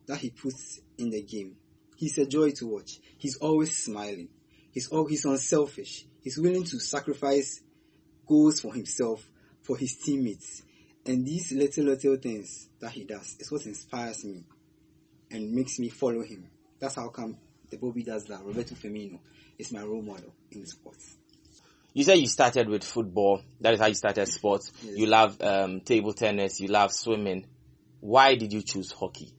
that 0.06 0.18
he 0.18 0.30
puts 0.30 0.78
in 0.98 1.10
the 1.10 1.22
game. 1.22 1.56
He's 1.96 2.16
a 2.18 2.26
joy 2.26 2.52
to 2.52 2.66
watch. 2.68 3.00
He's 3.18 3.38
always 3.38 3.76
smiling. 3.76 4.28
He's 4.70 4.86
all, 4.86 5.08
he's 5.08 5.24
unselfish. 5.24 6.06
He's 6.22 6.38
willing 6.38 6.62
to 6.62 6.78
sacrifice 6.78 7.60
goals 8.30 8.60
for 8.60 8.72
himself, 8.72 9.28
for 9.60 9.76
his 9.76 9.96
teammates. 9.96 10.62
And 11.04 11.26
these 11.26 11.52
little, 11.52 11.84
little 11.84 12.16
things 12.16 12.68
that 12.80 12.92
he 12.92 13.04
does 13.04 13.36
is 13.40 13.50
what 13.50 13.66
inspires 13.66 14.24
me 14.24 14.44
and 15.30 15.52
makes 15.52 15.78
me 15.78 15.88
follow 15.88 16.22
him. 16.22 16.48
That's 16.78 16.94
how 16.94 17.08
come 17.08 17.36
the 17.68 17.76
Bobby 17.76 18.04
Dazzler. 18.04 18.38
Roberto 18.44 18.74
Firmino 18.74 19.18
is 19.58 19.72
my 19.72 19.82
role 19.82 20.02
model 20.02 20.32
in 20.52 20.64
sports. 20.66 21.16
You 21.92 22.04
said 22.04 22.18
you 22.18 22.28
started 22.28 22.68
with 22.68 22.84
football. 22.84 23.42
That 23.60 23.74
is 23.74 23.80
how 23.80 23.86
you 23.86 23.94
started 23.94 24.28
sports. 24.28 24.72
Yes. 24.82 24.96
You 24.96 25.06
love 25.06 25.40
um, 25.40 25.80
table 25.80 26.12
tennis. 26.12 26.60
You 26.60 26.68
love 26.68 26.92
swimming. 26.92 27.46
Why 27.98 28.36
did 28.36 28.52
you 28.52 28.62
choose 28.62 28.92
hockey? 28.92 29.34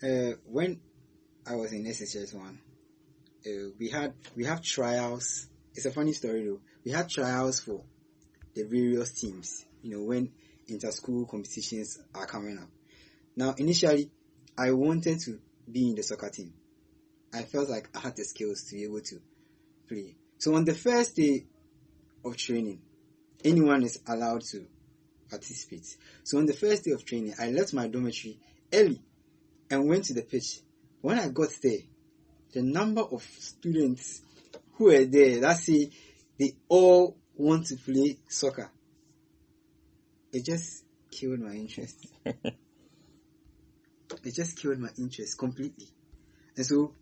Uh, 0.00 0.34
when 0.46 0.80
I 1.44 1.56
was 1.56 1.72
in 1.72 1.84
SHS 1.84 2.32
one, 2.34 2.60
uh, 3.44 3.70
we 3.78 3.88
had 3.90 4.14
we 4.36 4.44
have 4.44 4.62
trials. 4.62 5.48
It's 5.74 5.86
a 5.86 5.90
funny 5.90 6.12
story 6.12 6.44
though. 6.44 6.60
We 6.84 6.90
had 6.92 7.08
trials 7.08 7.60
for 7.60 7.82
the 8.54 8.64
various 8.64 9.12
teams. 9.12 9.64
You 9.82 9.96
know 9.96 10.02
when 10.02 10.32
inter-school 10.66 11.26
competitions 11.26 11.98
are 12.14 12.26
coming 12.26 12.58
up. 12.58 12.68
Now 13.36 13.54
initially, 13.56 14.10
I 14.56 14.72
wanted 14.72 15.20
to 15.20 15.38
be 15.70 15.90
in 15.90 15.94
the 15.94 16.02
soccer 16.02 16.30
team. 16.30 16.52
I 17.32 17.42
felt 17.42 17.68
like 17.68 17.88
I 17.94 18.00
had 18.00 18.16
the 18.16 18.24
skills 18.24 18.64
to 18.64 18.74
be 18.74 18.84
able 18.84 19.00
to 19.00 19.20
play. 19.88 20.16
So 20.38 20.54
on 20.54 20.64
the 20.64 20.74
first 20.74 21.16
day 21.16 21.46
of 22.24 22.36
training, 22.36 22.80
anyone 23.44 23.82
is 23.82 24.00
allowed 24.06 24.42
to 24.46 24.66
participate. 25.28 25.96
So 26.24 26.38
on 26.38 26.46
the 26.46 26.54
first 26.54 26.84
day 26.84 26.92
of 26.92 27.04
training, 27.04 27.34
I 27.38 27.50
left 27.50 27.74
my 27.74 27.86
dormitory 27.86 28.38
early 28.72 29.00
and 29.70 29.88
went 29.88 30.04
to 30.06 30.14
the 30.14 30.22
pitch. 30.22 30.60
When 31.00 31.18
I 31.18 31.28
got 31.28 31.50
there, 31.62 31.80
the 32.52 32.62
number 32.62 33.02
of 33.02 33.22
students 33.22 34.22
who 34.78 34.84
were 34.84 35.04
there, 35.04 35.40
let's 35.40 35.66
say 35.66 35.90
they 36.38 36.54
all 36.68 37.16
want 37.34 37.66
to 37.66 37.76
play 37.76 38.18
soccer, 38.28 38.70
it 40.32 40.44
just 40.44 40.84
killed 41.10 41.40
my 41.40 41.52
interest. 41.52 42.06
it 42.24 42.54
just 44.32 44.56
killed 44.56 44.78
my 44.78 44.90
interest 44.96 45.36
completely. 45.36 45.88
And 46.56 46.64
so 46.64 46.94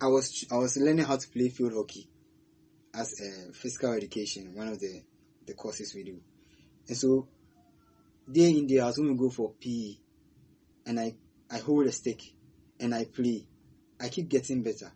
I 0.00 0.06
was 0.06 0.46
I 0.50 0.56
was 0.56 0.78
learning 0.78 1.04
how 1.04 1.16
to 1.16 1.28
play 1.28 1.50
field 1.50 1.74
hockey 1.74 2.08
as 2.94 3.20
a 3.20 3.52
physical 3.52 3.92
education, 3.92 4.54
one 4.54 4.68
of 4.68 4.80
the, 4.80 5.02
the 5.46 5.52
courses 5.52 5.94
we 5.94 6.02
do. 6.02 6.18
And 6.88 6.96
so 6.96 7.28
day 8.30 8.50
in 8.50 8.66
day 8.66 8.80
out 8.80 8.96
when 8.96 9.12
we 9.12 9.18
go 9.18 9.28
for 9.28 9.52
PE 9.60 9.96
and 10.86 10.98
I, 10.98 11.14
I 11.50 11.58
hold 11.58 11.86
a 11.86 11.92
stick 11.92 12.22
and 12.80 12.94
I 12.94 13.04
play, 13.04 13.46
I 14.00 14.08
keep 14.08 14.28
getting 14.28 14.62
better. 14.62 14.90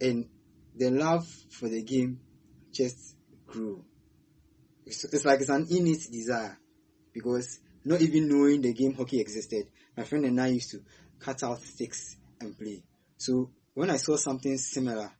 And 0.00 0.28
the 0.76 0.90
love 0.90 1.26
for 1.50 1.68
the 1.68 1.82
game 1.82 2.20
just 2.72 3.16
grew. 3.46 3.84
It's, 4.86 5.04
it's 5.04 5.24
like 5.24 5.40
it's 5.40 5.50
an 5.50 5.66
innate 5.70 6.10
desire 6.10 6.58
because 7.12 7.60
not 7.84 8.00
even 8.00 8.28
knowing 8.28 8.60
the 8.60 8.72
game 8.72 8.94
hockey 8.94 9.20
existed, 9.20 9.68
my 9.96 10.04
friend 10.04 10.24
and 10.24 10.40
I 10.40 10.48
used 10.48 10.70
to 10.72 10.80
cut 11.18 11.42
out 11.42 11.60
sticks 11.60 12.16
and 12.40 12.58
play. 12.58 12.82
So 13.16 13.50
when 13.74 13.90
I 13.90 13.96
saw 13.96 14.16
something 14.16 14.58
similar, 14.58 15.10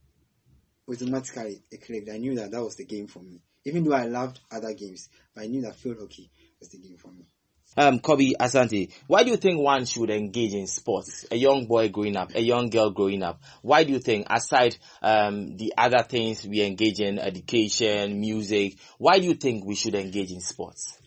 automatically 0.88 1.62
it 1.70 1.84
clicked. 1.84 2.10
I 2.10 2.18
knew 2.18 2.34
that 2.36 2.50
that 2.50 2.62
was 2.62 2.76
the 2.76 2.84
game 2.84 3.06
for 3.06 3.20
me. 3.20 3.42
Even 3.64 3.84
though 3.84 3.94
I 3.94 4.04
loved 4.04 4.40
other 4.50 4.74
games, 4.74 5.08
I 5.36 5.46
knew 5.46 5.62
that 5.62 5.76
field 5.76 5.98
hockey 6.00 6.30
was 6.60 6.68
the 6.68 6.78
game 6.78 6.96
for 6.98 7.08
me. 7.08 7.30
Um, 7.76 7.98
Kobe 7.98 8.32
Asante, 8.40 8.92
why 9.06 9.24
do 9.24 9.30
you 9.30 9.36
think 9.36 9.58
one 9.58 9.84
should 9.84 10.10
engage 10.10 10.54
in 10.54 10.66
sports? 10.66 11.26
A 11.30 11.36
young 11.36 11.66
boy 11.66 11.88
growing 11.88 12.16
up, 12.16 12.34
a 12.34 12.40
young 12.40 12.70
girl 12.70 12.90
growing 12.90 13.22
up. 13.22 13.40
Why 13.62 13.84
do 13.84 13.92
you 13.92 13.98
think, 13.98 14.26
aside 14.30 14.76
um, 15.02 15.56
the 15.56 15.74
other 15.76 16.02
things 16.02 16.46
we 16.46 16.62
engage 16.62 17.00
in, 17.00 17.18
education, 17.18 18.20
music, 18.20 18.76
why 18.98 19.18
do 19.18 19.26
you 19.26 19.34
think 19.34 19.64
we 19.64 19.74
should 19.74 19.94
engage 19.94 20.30
in 20.30 20.40
sports? 20.40 20.98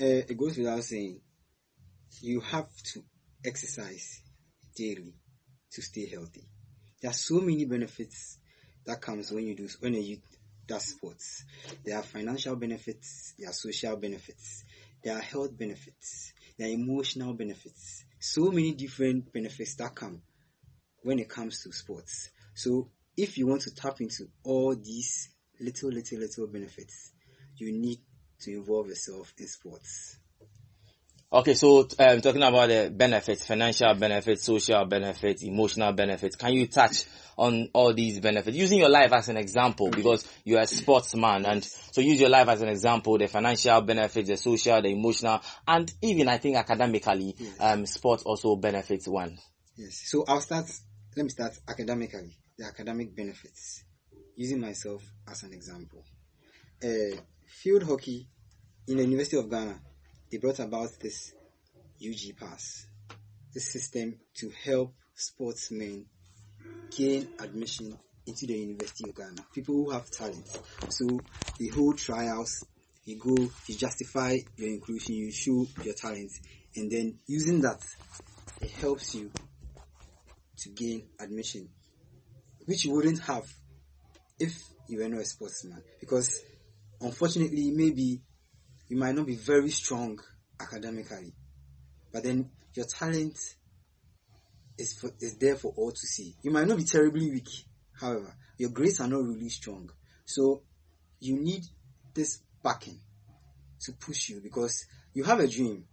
Uh, 0.00 0.24
it 0.28 0.36
goes 0.36 0.58
without 0.58 0.82
saying, 0.84 1.20
you 2.20 2.40
have 2.40 2.68
to 2.92 3.02
exercise 3.44 4.20
daily 4.76 5.14
to 5.72 5.82
stay 5.82 6.06
healthy. 6.08 6.44
There 7.00 7.10
are 7.10 7.14
so 7.14 7.40
many 7.40 7.64
benefits 7.64 8.38
that 8.86 9.00
comes 9.00 9.32
when 9.32 9.46
you 9.46 9.56
do 9.56 9.68
when 9.80 9.94
you 9.94 10.18
does 10.66 10.84
sports. 10.84 11.44
There 11.84 11.96
are 11.96 12.02
financial 12.02 12.56
benefits, 12.56 13.34
there 13.38 13.50
are 13.50 13.52
social 13.52 13.96
benefits, 13.96 14.64
there 15.02 15.16
are 15.16 15.20
health 15.20 15.56
benefits, 15.56 16.32
there 16.58 16.68
are 16.68 16.72
emotional 16.72 17.34
benefits. 17.34 18.04
So 18.20 18.50
many 18.50 18.72
different 18.72 19.32
benefits 19.32 19.74
that 19.76 19.94
come 19.94 20.22
when 21.02 21.18
it 21.18 21.28
comes 21.28 21.62
to 21.62 21.72
sports. 21.72 22.30
So 22.54 22.90
if 23.16 23.36
you 23.36 23.46
want 23.46 23.62
to 23.62 23.74
tap 23.74 24.00
into 24.00 24.28
all 24.44 24.74
these 24.74 25.30
little, 25.60 25.90
little, 25.90 26.18
little 26.18 26.46
benefits, 26.46 27.12
you 27.56 27.72
need 27.72 27.98
to 28.40 28.52
involve 28.52 28.88
yourself 28.88 29.32
in 29.38 29.46
sports. 29.46 30.18
Okay, 31.34 31.54
so 31.54 31.88
um, 31.98 32.20
talking 32.20 32.42
about 32.42 32.68
the 32.68 32.92
benefits, 32.94 33.46
financial 33.46 33.94
benefits, 33.94 34.44
social 34.44 34.84
benefits, 34.84 35.42
emotional 35.42 35.90
benefits, 35.94 36.36
can 36.36 36.52
you 36.52 36.66
touch 36.66 37.06
on 37.38 37.70
all 37.72 37.94
these 37.94 38.20
benefits 38.20 38.54
using 38.54 38.80
your 38.80 38.90
life 38.90 39.10
as 39.14 39.30
an 39.30 39.38
example 39.38 39.88
because 39.88 40.28
you're 40.44 40.60
a 40.60 40.66
sportsman 40.66 41.46
and 41.46 41.64
so 41.64 42.02
use 42.02 42.20
your 42.20 42.28
life 42.28 42.48
as 42.48 42.60
an 42.60 42.68
example, 42.68 43.16
the 43.16 43.28
financial 43.28 43.80
benefits, 43.80 44.28
the 44.28 44.36
social, 44.36 44.82
the 44.82 44.90
emotional, 44.90 45.40
and 45.66 45.90
even 46.02 46.28
I 46.28 46.36
think 46.36 46.58
academically, 46.58 47.34
yes. 47.38 47.56
um, 47.60 47.86
sport 47.86 48.24
also 48.26 48.56
benefits 48.56 49.08
one. 49.08 49.38
Yes. 49.74 50.02
So 50.04 50.26
I'll 50.28 50.42
start, 50.42 50.66
let 51.16 51.22
me 51.22 51.30
start 51.30 51.58
academically, 51.66 52.36
the 52.58 52.66
academic 52.66 53.16
benefits, 53.16 53.84
using 54.36 54.60
myself 54.60 55.02
as 55.26 55.44
an 55.44 55.54
example. 55.54 56.04
Uh, 56.84 57.16
field 57.46 57.84
hockey 57.84 58.28
in 58.86 58.98
the 58.98 59.04
University 59.04 59.38
of 59.38 59.48
Ghana 59.48 59.80
they 60.32 60.38
brought 60.38 60.60
about 60.60 60.88
this 60.98 61.34
UG 62.02 62.38
Pass, 62.40 62.86
this 63.52 63.70
system 63.70 64.18
to 64.34 64.50
help 64.64 64.94
sportsmen 65.14 66.06
gain 66.96 67.28
admission 67.38 67.94
into 68.26 68.46
the 68.46 68.54
University 68.54 69.10
of 69.10 69.14
Ghana. 69.14 69.44
People 69.54 69.74
who 69.74 69.90
have 69.90 70.10
talent. 70.10 70.48
So 70.88 71.20
the 71.58 71.68
whole 71.68 71.92
trials, 71.92 72.64
you 73.04 73.18
go, 73.18 73.34
you 73.66 73.76
justify 73.76 74.38
your 74.56 74.70
inclusion, 74.70 75.16
you 75.16 75.30
show 75.30 75.66
your 75.84 75.94
talent, 75.94 76.30
and 76.76 76.90
then 76.90 77.18
using 77.26 77.60
that, 77.60 77.80
it 78.62 78.70
helps 78.70 79.14
you 79.14 79.30
to 80.56 80.70
gain 80.70 81.08
admission, 81.20 81.68
which 82.64 82.86
you 82.86 82.92
wouldn't 82.92 83.20
have 83.20 83.44
if 84.38 84.54
you 84.88 84.98
were 84.98 85.08
not 85.10 85.20
a 85.20 85.24
sportsman. 85.26 85.82
Because 86.00 86.40
unfortunately, 87.02 87.70
maybe 87.74 88.22
you 88.92 88.98
might 88.98 89.14
not 89.14 89.24
be 89.24 89.36
very 89.36 89.70
strong 89.70 90.20
academically, 90.60 91.32
but 92.12 92.24
then 92.24 92.50
your 92.74 92.84
talent 92.84 93.38
is 94.76 94.92
for, 94.98 95.10
is 95.18 95.38
there 95.38 95.56
for 95.56 95.72
all 95.78 95.92
to 95.92 96.06
see. 96.06 96.36
You 96.42 96.50
might 96.50 96.66
not 96.66 96.76
be 96.76 96.84
terribly 96.84 97.30
weak, 97.30 97.48
however, 97.98 98.36
your 98.58 98.68
grades 98.68 99.00
are 99.00 99.08
not 99.08 99.24
really 99.24 99.48
strong. 99.48 99.88
So 100.26 100.60
you 101.20 101.36
need 101.40 101.62
this 102.12 102.42
backing 102.62 103.00
to 103.80 103.92
push 103.92 104.28
you 104.28 104.42
because 104.42 104.84
you 105.14 105.24
have 105.24 105.40
a 105.40 105.48
dream. 105.48 105.84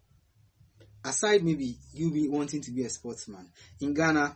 Aside 1.05 1.41
maybe 1.41 1.77
you 1.93 2.11
be 2.11 2.27
wanting 2.27 2.59
to 2.63 2.71
be 2.71 2.83
a 2.83 2.89
sportsman 2.89 3.49
in 3.79 3.93
Ghana, 3.93 4.35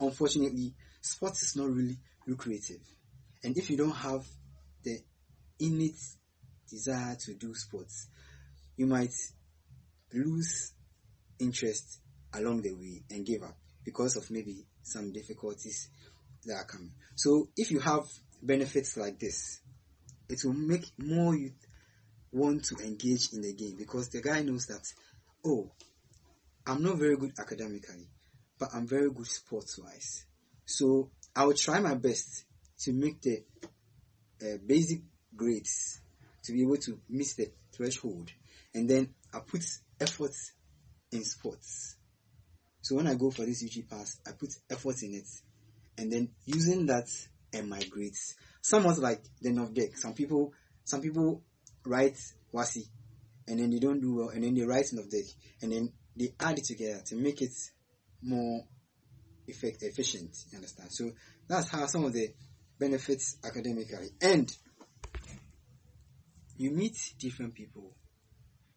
unfortunately, 0.00 0.72
sports 1.02 1.42
is 1.42 1.54
not 1.54 1.68
really 1.68 1.98
lucrative, 2.26 2.80
and 3.44 3.58
if 3.58 3.68
you 3.68 3.76
don't 3.76 3.94
have 3.94 4.24
the 4.84 5.00
innate 5.60 6.00
desire 6.68 7.16
to 7.26 7.34
do 7.34 7.54
sports, 7.54 8.08
you 8.76 8.86
might 8.86 9.12
lose 10.12 10.72
interest 11.38 12.00
along 12.34 12.62
the 12.62 12.72
way 12.72 13.02
and 13.10 13.26
give 13.26 13.42
up 13.42 13.56
because 13.84 14.16
of 14.16 14.30
maybe 14.30 14.66
some 14.82 15.12
difficulties 15.12 15.90
that 16.44 16.54
are 16.54 16.64
coming. 16.64 16.92
So 17.14 17.48
if 17.56 17.70
you 17.70 17.80
have 17.80 18.04
benefits 18.42 18.96
like 18.96 19.18
this, 19.18 19.60
it 20.28 20.40
will 20.44 20.54
make 20.54 20.86
more 20.98 21.34
you 21.34 21.52
want 22.32 22.64
to 22.64 22.76
engage 22.84 23.32
in 23.32 23.42
the 23.42 23.54
game 23.54 23.76
because 23.76 24.08
the 24.10 24.20
guy 24.20 24.42
knows 24.42 24.66
that, 24.66 24.84
oh, 25.44 25.70
I'm 26.66 26.82
not 26.82 26.98
very 26.98 27.16
good 27.16 27.32
academically, 27.38 28.08
but 28.58 28.68
I'm 28.74 28.86
very 28.86 29.10
good 29.10 29.26
sports 29.26 29.78
wise. 29.78 30.26
So 30.66 31.10
I 31.34 31.44
will 31.44 31.54
try 31.54 31.80
my 31.80 31.94
best 31.94 32.44
to 32.80 32.92
make 32.92 33.22
the 33.22 33.42
uh, 34.42 34.58
basic 34.66 35.00
grades 35.34 36.00
to 36.44 36.52
be 36.52 36.62
able 36.62 36.76
to 36.76 37.00
meet 37.08 37.34
the 37.36 37.50
threshold. 37.72 38.30
And 38.74 38.88
then 38.88 39.14
I 39.32 39.40
put 39.40 39.64
effort 40.00 40.34
in 41.12 41.24
sports. 41.24 41.96
So 42.82 42.96
when 42.96 43.06
I 43.06 43.14
go 43.14 43.30
for 43.30 43.44
this 43.44 43.64
UG 43.64 43.88
pass, 43.88 44.18
I 44.26 44.32
put 44.32 44.50
effort 44.70 45.02
in 45.02 45.14
it. 45.14 45.28
And 45.98 46.12
then 46.12 46.30
using 46.46 46.86
that 46.86 47.08
and 47.52 47.68
my 47.68 47.80
grades. 47.90 48.34
Somewhat 48.62 48.98
like 48.98 49.22
the 49.40 49.50
NOVDEC. 49.50 49.96
Some 49.96 50.14
people 50.14 50.52
some 50.84 51.00
people 51.00 51.42
write 51.84 52.16
WASSCE 52.52 52.88
and 53.46 53.58
then 53.58 53.70
they 53.70 53.78
don't 53.78 54.00
do 54.00 54.16
well 54.16 54.28
and 54.28 54.42
then 54.42 54.54
they 54.54 54.62
write 54.62 54.86
NOVDEC 54.94 55.34
and 55.62 55.72
then 55.72 55.92
they 56.16 56.34
add 56.40 56.58
it 56.58 56.64
together 56.64 57.02
to 57.06 57.16
make 57.16 57.42
it 57.42 57.52
more 58.22 58.62
effect 59.46 59.82
efficient. 59.82 60.36
You 60.50 60.56
understand? 60.56 60.92
So 60.92 61.10
that's 61.48 61.68
how 61.68 61.86
some 61.86 62.04
of 62.04 62.12
the 62.12 62.28
benefits 62.78 63.36
academically. 63.44 64.10
And 64.20 64.50
you 66.58 66.72
meet 66.72 66.96
different 67.18 67.54
people 67.54 67.94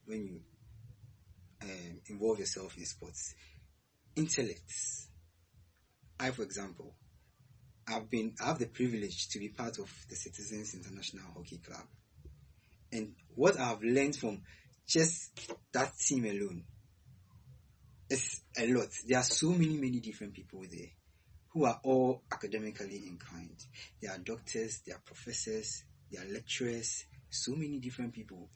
when 0.06 0.26
you 0.26 0.40
um, 1.64 2.02
involve 2.08 2.40
yourself 2.40 2.78
in 2.78 2.86
sports. 2.86 3.34
Intellects. 4.16 5.10
I, 6.20 6.32
for 6.32 6.44
example, 6.44 6.94
I've 7.88 8.10
been 8.10 8.36
I 8.42 8.46
have 8.46 8.60
the 8.60 8.68
privilege 8.68 9.30
to 9.30 9.40
be 9.40 9.50
part 9.50 9.80
of 9.80 9.92
the 10.10 10.16
Citizens 10.16 10.76
International 10.76 11.26
Hockey 11.36 11.58
Club, 11.58 11.86
and 12.92 13.14
what 13.36 13.60
I've 13.60 13.82
learned 13.82 14.16
from 14.16 14.42
just 14.88 15.32
that 15.74 15.92
team 15.98 16.26
alone 16.26 16.64
is 18.10 18.42
a 18.58 18.68
lot. 18.68 18.90
There 19.08 19.18
are 19.18 19.24
so 19.24 19.50
many 19.50 19.78
many 19.78 20.00
different 20.00 20.34
people 20.34 20.62
there 20.70 20.90
who 21.54 21.66
are 21.66 21.80
all 21.84 22.22
academically 22.32 23.02
inclined. 23.08 23.66
There 24.02 24.12
are 24.12 24.20
doctors, 24.20 24.82
there 24.86 24.96
are 24.96 25.02
professors, 25.04 25.84
there 26.12 26.24
are 26.24 26.32
lecturers, 26.32 27.06
so 27.32 27.54
many 27.54 27.80
different 27.80 28.14
people. 28.14 28.50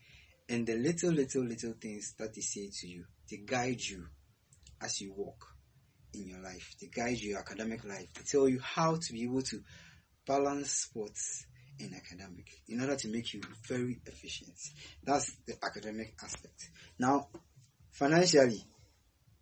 And 0.48 0.67
the 0.67 0.75
little, 0.75 1.12
little, 1.12 1.44
little 1.44 1.74
things 1.74 2.13
that 2.20 2.34
they 2.34 2.41
say 2.41 2.70
to 2.82 2.88
you, 2.88 3.05
they 3.29 3.38
guide 3.38 3.82
you 3.82 4.05
as 4.82 5.01
you 5.01 5.13
walk 5.13 5.55
in 6.13 6.27
your 6.27 6.41
life. 6.41 6.75
They 6.79 6.88
guide 6.88 7.17
your 7.20 7.39
academic 7.39 7.84
life. 7.84 8.13
They 8.13 8.24
tell 8.24 8.48
you 8.48 8.60
how 8.60 8.96
to 8.96 9.13
be 9.13 9.24
able 9.24 9.41
to 9.41 9.62
balance 10.27 10.72
sports 10.72 11.46
and 11.79 11.94
academic 11.94 12.48
in 12.67 12.79
order 12.79 12.96
to 12.96 13.08
make 13.10 13.34
you 13.34 13.41
very 13.67 14.00
efficient. 14.05 14.55
That's 15.03 15.36
the 15.46 15.55
academic 15.63 16.15
aspect. 16.24 16.70
Now, 17.00 17.27
financially, 17.91 18.63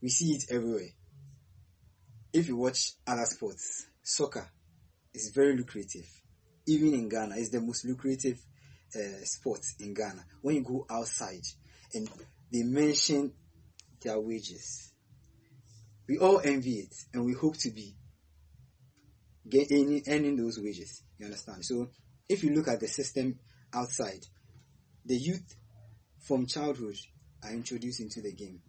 we 0.01 0.09
see 0.09 0.31
it 0.33 0.45
everywhere. 0.49 0.89
If 2.31 2.47
you 2.47 2.57
watch 2.57 2.93
other 3.05 3.25
sports, 3.25 3.85
soccer 4.01 4.49
is 5.13 5.29
very 5.29 5.55
lucrative. 5.55 6.07
Even 6.65 6.93
in 6.93 7.09
Ghana, 7.09 7.35
it's 7.37 7.49
the 7.49 7.61
most 7.61 7.85
lucrative 7.85 8.39
uh, 8.95 9.23
sports 9.23 9.75
in 9.79 9.93
Ghana, 9.93 10.23
when 10.41 10.55
you 10.55 10.63
go 10.63 10.85
outside 10.89 11.43
and 11.93 12.09
they 12.51 12.63
mention 12.63 13.33
their 14.01 14.19
wages, 14.19 14.93
we 16.07 16.17
all 16.17 16.41
envy 16.43 16.79
it 16.79 16.93
and 17.13 17.25
we 17.25 17.33
hope 17.33 17.57
to 17.57 17.71
be 17.71 17.95
getting 19.49 20.01
earning 20.07 20.35
those 20.35 20.59
wages. 20.59 21.03
You 21.17 21.25
understand? 21.25 21.65
So 21.65 21.89
if 22.27 22.43
you 22.43 22.53
look 22.53 22.67
at 22.67 22.79
the 22.79 22.87
system 22.87 23.39
outside, 23.73 24.25
the 25.05 25.15
youth 25.15 25.55
from 26.19 26.47
childhood 26.47 26.95
are 27.43 27.51
introduced 27.51 27.99
into 27.99 28.21
the 28.21 28.33
game 28.33 28.61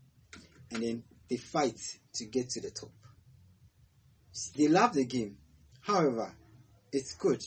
and 0.73 0.83
then 0.83 1.05
they 1.31 1.37
fight 1.37 1.81
to 2.15 2.25
get 2.27 2.51
to 2.51 2.61
the 2.61 2.71
top. 2.71 2.91
They 4.57 4.69
love 4.69 4.95
the 4.95 5.05
game. 5.05 5.37
However, 5.81 6.35
it's 6.93 7.15
good 7.15 7.43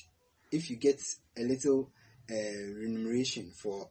if 0.52 0.70
you 0.70 0.78
get 0.78 1.02
a 1.38 1.42
little 1.42 1.92
Uh, 2.30 2.74
remuneration 2.76 3.52
for 3.52 3.90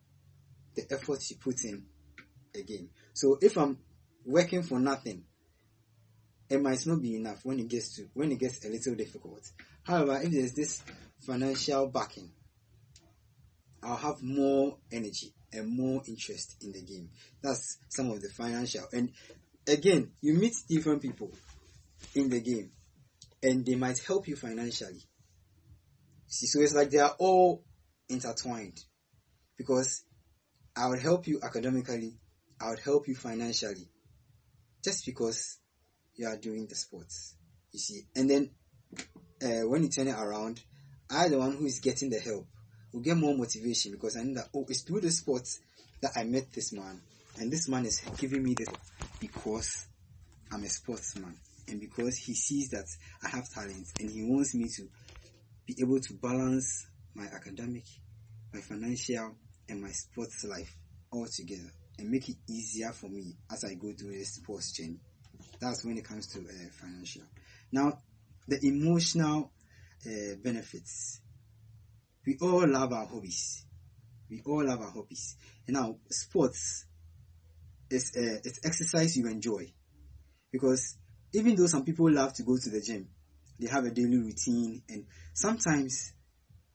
the 0.74 0.84
effort 0.90 1.18
you 1.30 1.36
put 1.36 1.64
in 1.64 1.86
again. 2.54 2.90
So 3.14 3.38
if 3.40 3.56
I'm 3.56 3.78
working 4.26 4.62
for 4.62 4.78
nothing, 4.78 5.24
it 6.50 6.60
might 6.60 6.84
not 6.86 7.00
be 7.00 7.16
enough 7.16 7.40
when 7.44 7.58
it 7.58 7.68
gets 7.68 7.96
to 7.96 8.08
when 8.12 8.30
it 8.32 8.38
gets 8.38 8.64
a 8.64 8.68
little 8.68 8.94
difficult. 8.94 9.40
However, 9.84 10.20
if 10.22 10.30
there's 10.32 10.52
this 10.52 10.82
financial 11.20 11.86
backing, 11.88 12.30
I'll 13.82 13.96
have 13.96 14.22
more 14.22 14.76
energy 14.92 15.32
and 15.52 15.74
more 15.74 16.02
interest 16.06 16.56
in 16.62 16.72
the 16.72 16.82
game. 16.82 17.08
That's 17.42 17.78
some 17.88 18.10
of 18.10 18.20
the 18.20 18.28
financial. 18.28 18.84
And 18.92 19.12
again, 19.66 20.10
you 20.20 20.34
meet 20.34 20.54
different 20.68 21.02
people 21.02 21.32
in 22.14 22.28
the 22.28 22.40
game 22.40 22.70
and 23.42 23.64
they 23.64 23.76
might 23.76 23.98
help 24.06 24.28
you 24.28 24.36
financially. 24.36 25.02
See, 26.26 26.46
so 26.46 26.60
it's 26.60 26.74
like 26.74 26.90
they 26.90 26.98
are 26.98 27.14
all 27.18 27.62
intertwined 28.08 28.80
because 29.56 30.04
I 30.76 30.88
would 30.88 31.00
help 31.00 31.26
you 31.26 31.40
academically, 31.42 32.14
I 32.60 32.70
would 32.70 32.80
help 32.80 33.08
you 33.08 33.14
financially 33.14 33.88
just 34.84 35.06
because 35.06 35.58
you 36.14 36.26
are 36.26 36.36
doing 36.36 36.66
the 36.66 36.74
sports. 36.74 37.34
You 37.72 37.78
see, 37.78 38.02
and 38.14 38.30
then 38.30 38.50
uh, 39.42 39.66
when 39.68 39.82
you 39.82 39.88
turn 39.88 40.08
it 40.08 40.16
around, 40.18 40.62
I, 41.10 41.28
the 41.28 41.38
one 41.38 41.56
who 41.56 41.66
is 41.66 41.80
getting 41.80 42.10
the 42.10 42.18
help, 42.18 42.46
will 42.92 43.00
get 43.00 43.16
more 43.16 43.36
motivation 43.36 43.92
because 43.92 44.16
I 44.16 44.22
know 44.22 44.34
that, 44.34 44.48
oh, 44.54 44.64
it's 44.68 44.82
through 44.82 45.00
the 45.00 45.10
sports 45.10 45.60
that 46.02 46.12
I 46.16 46.24
met 46.24 46.52
this 46.52 46.72
man, 46.72 47.00
and 47.38 47.50
this 47.50 47.68
man 47.68 47.86
is 47.86 48.00
giving 48.18 48.42
me 48.42 48.54
this 48.54 48.68
because 49.20 49.86
I'm 50.52 50.64
a 50.64 50.68
sportsman 50.68 51.36
and 51.68 51.80
because 51.80 52.16
he 52.16 52.34
sees 52.34 52.70
that 52.70 52.86
I 53.24 53.28
have 53.28 53.48
talent 53.50 53.88
and 53.98 54.10
he 54.10 54.22
wants 54.22 54.54
me 54.54 54.68
to 54.76 54.88
be 55.66 55.76
able 55.80 56.00
to 56.00 56.14
balance 56.14 56.86
my 57.16 57.24
academic, 57.24 57.84
my 58.52 58.60
financial, 58.60 59.34
and 59.68 59.82
my 59.82 59.90
sports 59.90 60.44
life 60.44 60.78
all 61.10 61.26
together 61.26 61.72
and 61.98 62.10
make 62.10 62.28
it 62.28 62.36
easier 62.48 62.92
for 62.92 63.08
me 63.08 63.34
as 63.50 63.64
I 63.64 63.74
go 63.74 63.92
through 63.92 64.12
this 64.12 64.34
sports 64.34 64.72
journey. 64.72 65.00
That's 65.60 65.84
when 65.84 65.96
it 65.96 66.04
comes 66.04 66.26
to 66.28 66.40
uh, 66.40 66.70
financial. 66.70 67.22
Now, 67.72 67.98
the 68.46 68.58
emotional 68.62 69.50
uh, 70.06 70.36
benefits. 70.42 71.20
We 72.26 72.36
all 72.40 72.68
love 72.68 72.92
our 72.92 73.06
hobbies. 73.06 73.64
We 74.28 74.42
all 74.44 74.66
love 74.66 74.80
our 74.80 74.90
hobbies. 74.90 75.36
And 75.66 75.76
now, 75.76 75.96
sports 76.10 76.84
is 77.90 78.12
uh, 78.16 78.40
it's 78.44 78.60
exercise 78.64 79.16
you 79.16 79.26
enjoy 79.28 79.72
because 80.52 80.96
even 81.32 81.54
though 81.54 81.66
some 81.66 81.84
people 81.84 82.10
love 82.10 82.32
to 82.34 82.42
go 82.42 82.56
to 82.56 82.70
the 82.70 82.80
gym, 82.80 83.08
they 83.60 83.68
have 83.68 83.84
a 83.84 83.90
daily 83.90 84.18
routine, 84.18 84.82
and 84.88 85.06
sometimes 85.32 86.12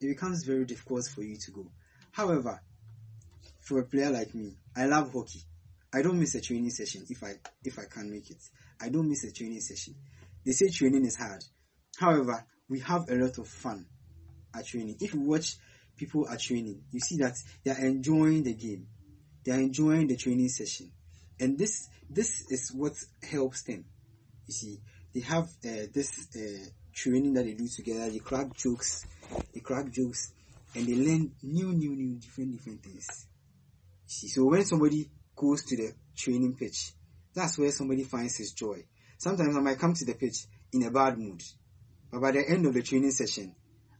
it 0.02 0.08
becomes 0.08 0.44
very 0.44 0.66
difficult 0.66 1.06
for 1.08 1.22
you 1.22 1.38
to 1.38 1.52
go. 1.52 1.68
However, 2.12 2.62
for 3.60 3.80
a 3.80 3.84
player 3.86 4.10
like 4.10 4.34
me, 4.34 4.56
I 4.76 4.86
love 4.86 5.14
hockey. 5.14 5.42
I 5.94 6.02
don't 6.02 6.20
miss 6.20 6.36
a 6.36 6.42
training 6.42 6.72
session 6.72 7.06
if 7.10 7.24
I 7.24 7.36
if 7.64 7.78
I 7.78 7.84
can 7.86 8.10
make 8.10 8.32
it. 8.32 8.42
I 8.82 8.90
don't 8.90 9.08
miss 9.08 9.24
a 9.24 9.32
training 9.32 9.60
session. 9.60 9.96
They 10.46 10.54
say 10.54 10.70
training 10.70 11.06
is 11.06 11.18
hard. 11.18 11.44
However, 11.98 12.44
we 12.70 12.80
have 12.80 13.10
a 13.10 13.16
lot 13.16 13.38
of 13.38 13.48
fun 13.48 13.86
at 14.56 14.66
training. 14.66 14.98
If 15.00 15.14
you 15.14 15.22
watch 15.22 15.56
people 15.98 16.28
at 16.30 16.40
training, 16.40 16.82
you 16.92 17.00
see 17.00 17.18
that 17.18 17.36
they 17.64 17.72
are 17.72 17.86
enjoying 17.86 18.44
the 18.44 18.54
game. 18.54 18.88
They 19.44 19.52
are 19.52 19.60
enjoying 19.60 20.08
the 20.08 20.16
training 20.16 20.50
session. 20.50 20.92
And 21.40 21.58
this 21.58 21.90
this 22.10 22.46
is 22.50 22.72
what 22.74 22.94
helps 23.30 23.64
them. 23.64 23.86
You 24.48 24.54
see, 24.54 24.80
they 25.14 25.22
have 25.22 25.46
uh, 25.66 25.88
this 25.94 26.28
uh, 26.36 26.70
training 26.94 27.34
that 27.34 27.46
they 27.46 27.54
do 27.54 27.68
together. 27.68 28.10
They 28.10 28.20
crack 28.20 28.54
jokes, 28.56 29.06
they 29.54 29.60
crack 29.60 29.92
jokes, 29.92 30.34
and 30.76 30.88
they 30.88 30.96
learn 30.96 31.32
new, 31.44 31.74
new, 31.74 31.96
new, 31.96 32.16
different, 32.16 32.54
different 32.54 32.84
things. 32.84 33.28
See, 34.06 34.28
so 34.28 34.46
when 34.46 34.66
somebody 34.66 35.10
goes 35.36 35.64
to 35.64 35.78
the 35.78 35.94
training 36.16 36.56
pitch, 36.56 36.94
that's 37.34 37.58
where 37.58 37.72
somebody 37.72 38.04
finds 38.04 38.38
his 38.38 38.52
joy. 38.52 38.84
Sometimes 39.18 39.56
I 39.56 39.60
might 39.62 39.80
come 39.80 39.94
to 39.94 40.06
the 40.06 40.14
pitch 40.14 40.46
in 40.74 40.84
a 40.84 40.92
bad 40.92 41.18
mood, 41.18 41.42
but 42.12 42.22
by 42.22 42.32
the 42.32 42.44
end 42.48 42.66
of 42.66 42.74
the 42.74 42.84
training 42.84 43.12
session, 43.12 43.56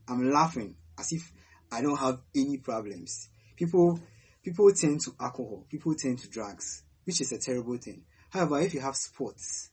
I'm 0.08 0.30
laughing 0.32 0.76
as 1.00 1.12
if 1.12 1.32
I 1.72 1.82
don't 1.82 1.98
have 1.98 2.20
any 2.36 2.58
problems. 2.58 3.30
People, 3.56 4.00
people 4.44 4.72
tend 4.74 5.02
to 5.02 5.12
alcohol, 5.20 5.66
people 5.70 5.96
tend 5.96 6.20
to 6.20 6.30
drugs, 6.30 6.84
which 7.06 7.22
is 7.22 7.32
a 7.32 7.40
terrible 7.40 7.78
thing. 7.78 8.04
However, 8.30 8.62
if 8.62 8.74
you 8.74 8.82
have 8.82 8.96
sports, 8.96 9.71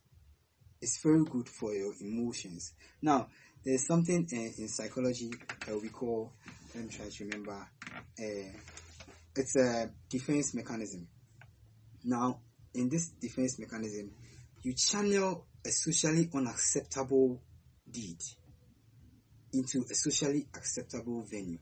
it's 0.80 1.00
very 1.02 1.25
good 1.25 1.49
for 1.49 1.75
your 1.75 1.92
emotions. 2.00 2.73
Now, 3.02 3.28
there's 3.64 3.87
something 3.87 4.26
uh, 4.33 4.37
in 4.37 4.68
psychology 4.68 5.31
that 5.66 5.81
we 5.81 5.88
call, 5.88 6.33
let 6.74 6.85
me 6.85 6.90
try 6.90 7.09
to 7.09 7.24
remember, 7.24 7.68
uh, 8.18 8.59
it's 9.37 9.57
a 9.57 9.90
defense 10.09 10.55
mechanism. 10.55 11.09
Now, 12.05 12.40
in 12.74 12.88
this 12.88 13.09
defense 13.20 13.59
mechanism, 13.59 14.12
you 14.62 14.74
channel 14.74 15.46
a 15.66 15.70
socially 15.70 16.29
unacceptable 16.35 17.42
deed 17.90 18.18
into 19.52 19.85
a 19.90 19.94
socially 19.94 20.46
acceptable 20.55 21.24
venue. 21.29 21.59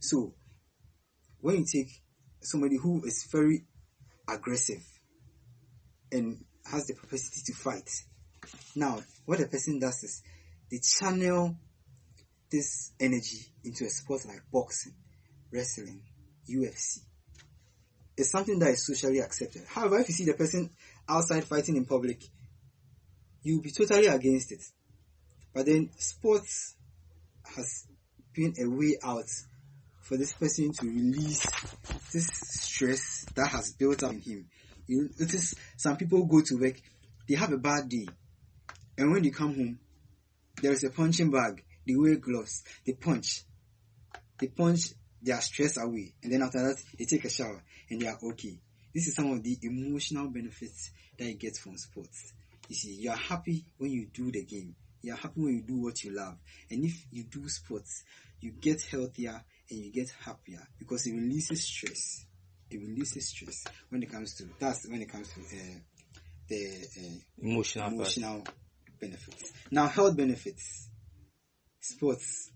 So, 0.00 0.34
when 1.40 1.58
you 1.58 1.66
take 1.70 1.90
somebody 2.40 2.76
who 2.76 3.04
is 3.04 3.26
very 3.30 3.64
aggressive 4.28 4.82
and 6.10 6.44
has 6.64 6.86
the 6.86 6.94
capacity 6.94 7.40
to 7.46 7.52
fight, 7.54 7.88
now 8.74 9.00
what 9.24 9.38
the 9.38 9.46
person 9.46 9.78
does 9.78 10.02
is 10.02 10.22
they 10.70 10.78
channel 10.78 11.56
this 12.50 12.92
energy 13.00 13.46
into 13.64 13.84
a 13.84 13.88
sport 13.90 14.24
like 14.26 14.42
boxing, 14.52 14.94
wrestling, 15.52 16.00
UFC. 16.48 17.00
It's 18.16 18.30
something 18.30 18.58
that 18.60 18.70
is 18.70 18.86
socially 18.86 19.18
accepted. 19.18 19.64
However, 19.68 20.00
if 20.00 20.08
you 20.08 20.14
see 20.14 20.24
the 20.24 20.34
person 20.34 20.70
outside 21.08 21.44
fighting 21.44 21.76
in 21.76 21.84
public, 21.84 22.22
you'll 23.42 23.62
be 23.62 23.70
totally 23.70 24.06
against 24.06 24.52
it. 24.52 24.62
But 25.52 25.66
then 25.66 25.90
sports 25.98 26.76
has 27.54 27.86
been 28.34 28.54
a 28.60 28.68
way 28.68 28.96
out 29.02 29.28
for 30.02 30.16
this 30.16 30.32
person 30.32 30.72
to 30.72 30.86
release 30.86 31.44
this 32.12 32.28
stress 32.32 33.26
that 33.34 33.48
has 33.48 33.72
built 33.72 34.02
up 34.02 34.12
in 34.12 34.20
him. 34.20 34.46
You 34.86 35.10
notice 35.18 35.54
some 35.76 35.96
people 35.96 36.24
go 36.26 36.42
to 36.42 36.56
work, 36.56 36.80
they 37.28 37.34
have 37.34 37.52
a 37.52 37.58
bad 37.58 37.88
day, 37.88 38.06
and 38.98 39.12
when 39.12 39.22
they 39.22 39.30
come 39.30 39.54
home, 39.54 39.78
there 40.62 40.72
is 40.72 40.84
a 40.84 40.90
punching 40.90 41.30
bag, 41.30 41.64
they 41.86 41.94
wear 41.94 42.16
gloves, 42.16 42.64
they 42.84 42.92
punch, 42.92 43.42
they 44.38 44.48
punch 44.48 44.92
their 45.22 45.40
stress 45.40 45.76
away, 45.76 46.14
and 46.22 46.32
then 46.32 46.42
after 46.42 46.58
that, 46.62 46.76
they 46.98 47.04
take 47.04 47.24
a 47.24 47.30
shower 47.30 47.62
and 47.90 48.00
they 48.00 48.06
are 48.06 48.18
okay. 48.22 48.58
This 48.94 49.08
is 49.08 49.14
some 49.14 49.30
of 49.32 49.42
the 49.42 49.58
emotional 49.62 50.28
benefits 50.28 50.90
that 51.18 51.26
you 51.26 51.34
get 51.34 51.56
from 51.56 51.76
sports. 51.76 52.32
You 52.68 52.74
see, 52.74 52.94
you 52.94 53.10
are 53.10 53.16
happy 53.16 53.64
when 53.78 53.90
you 53.90 54.06
do 54.06 54.30
the 54.30 54.44
game. 54.44 54.74
You 55.02 55.12
are 55.12 55.16
happy 55.16 55.40
when 55.40 55.54
you 55.56 55.62
do 55.62 55.76
what 55.76 56.02
you 56.02 56.16
love. 56.16 56.36
And 56.70 56.84
if 56.84 57.04
you 57.12 57.24
do 57.24 57.48
sports, 57.48 58.04
you 58.40 58.52
get 58.52 58.82
healthier 58.82 59.44
and 59.70 59.78
you 59.78 59.92
get 59.92 60.08
happier 60.24 60.66
because 60.78 61.06
it 61.06 61.12
releases 61.12 61.64
stress. 61.64 62.24
It 62.70 62.78
releases 62.78 63.28
stress 63.28 63.64
when 63.90 64.02
it 64.02 64.10
comes 64.10 64.34
to 64.36 64.44
that's 64.58 64.88
when 64.88 65.02
it 65.02 65.10
comes 65.10 65.28
to 65.34 65.40
uh, 65.40 65.78
the 66.48 66.86
uh, 66.98 67.46
Emotional, 67.46 68.42
part. 68.42 68.54
Benefits. 69.00 69.52
Now, 69.70 69.86
health 69.88 70.16
benefits. 70.16 70.88
Sports 71.80 72.50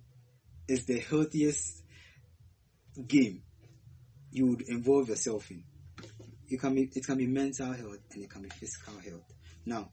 is 0.68 0.86
the 0.86 0.98
healthiest 0.98 1.82
game 3.06 3.42
you 4.32 4.46
would 4.46 4.62
involve 4.62 5.08
yourself 5.08 5.50
in. 5.50 5.64
It 6.48 6.60
can 6.60 6.74
be 6.74 6.90
it 6.94 7.06
can 7.06 7.16
be 7.16 7.26
mental 7.26 7.72
health 7.72 7.98
and 8.12 8.24
it 8.24 8.30
can 8.30 8.42
be 8.42 8.48
physical 8.48 8.94
health. 8.94 9.32
Now, 9.66 9.90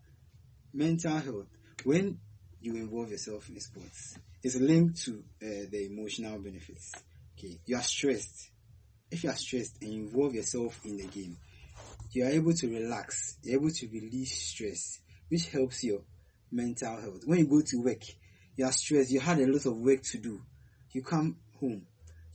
mental 0.74 1.18
health 1.18 1.48
when 1.84 2.20
you 2.62 2.76
involve 2.76 3.12
yourself 3.12 3.48
in 3.50 3.60
sports 3.60 4.18
is 4.44 4.56
linked 4.56 5.04
to 5.04 5.24
uh, 5.42 5.70
the 5.72 5.88
emotional 5.90 6.40
benefits. 6.40 6.92
Okay, 7.38 7.60
you 7.66 7.76
are 7.76 7.84
stressed. 7.84 8.50
If 9.12 9.24
you 9.24 9.30
are 9.30 9.36
stressed 9.36 9.78
and 9.82 9.94
you 9.94 10.02
involve 10.04 10.34
yourself 10.34 10.80
in 10.84 10.98
the 10.98 11.06
game, 11.06 11.38
you 12.12 12.26
are 12.26 12.30
able 12.30 12.54
to 12.54 12.68
relax. 12.68 13.38
You're 13.44 13.60
able 13.60 13.72
to 13.72 13.88
release 13.88 14.50
stress, 14.50 15.00
which 15.30 15.50
helps 15.50 15.84
your 15.84 16.02
mental 16.52 17.00
health. 17.00 17.24
When 17.26 17.40
you 17.40 17.48
go 17.48 17.62
to 17.62 17.84
work, 17.84 18.04
you 18.56 18.66
are 18.66 18.72
stressed. 18.72 19.12
You 19.12 19.20
had 19.20 19.40
a 19.40 19.48
lot 19.48 19.66
of 19.66 19.78
work 19.78 20.04
to 20.12 20.18
do. 20.18 20.42
You 20.92 21.04
come 21.04 21.38
home, 21.60 21.86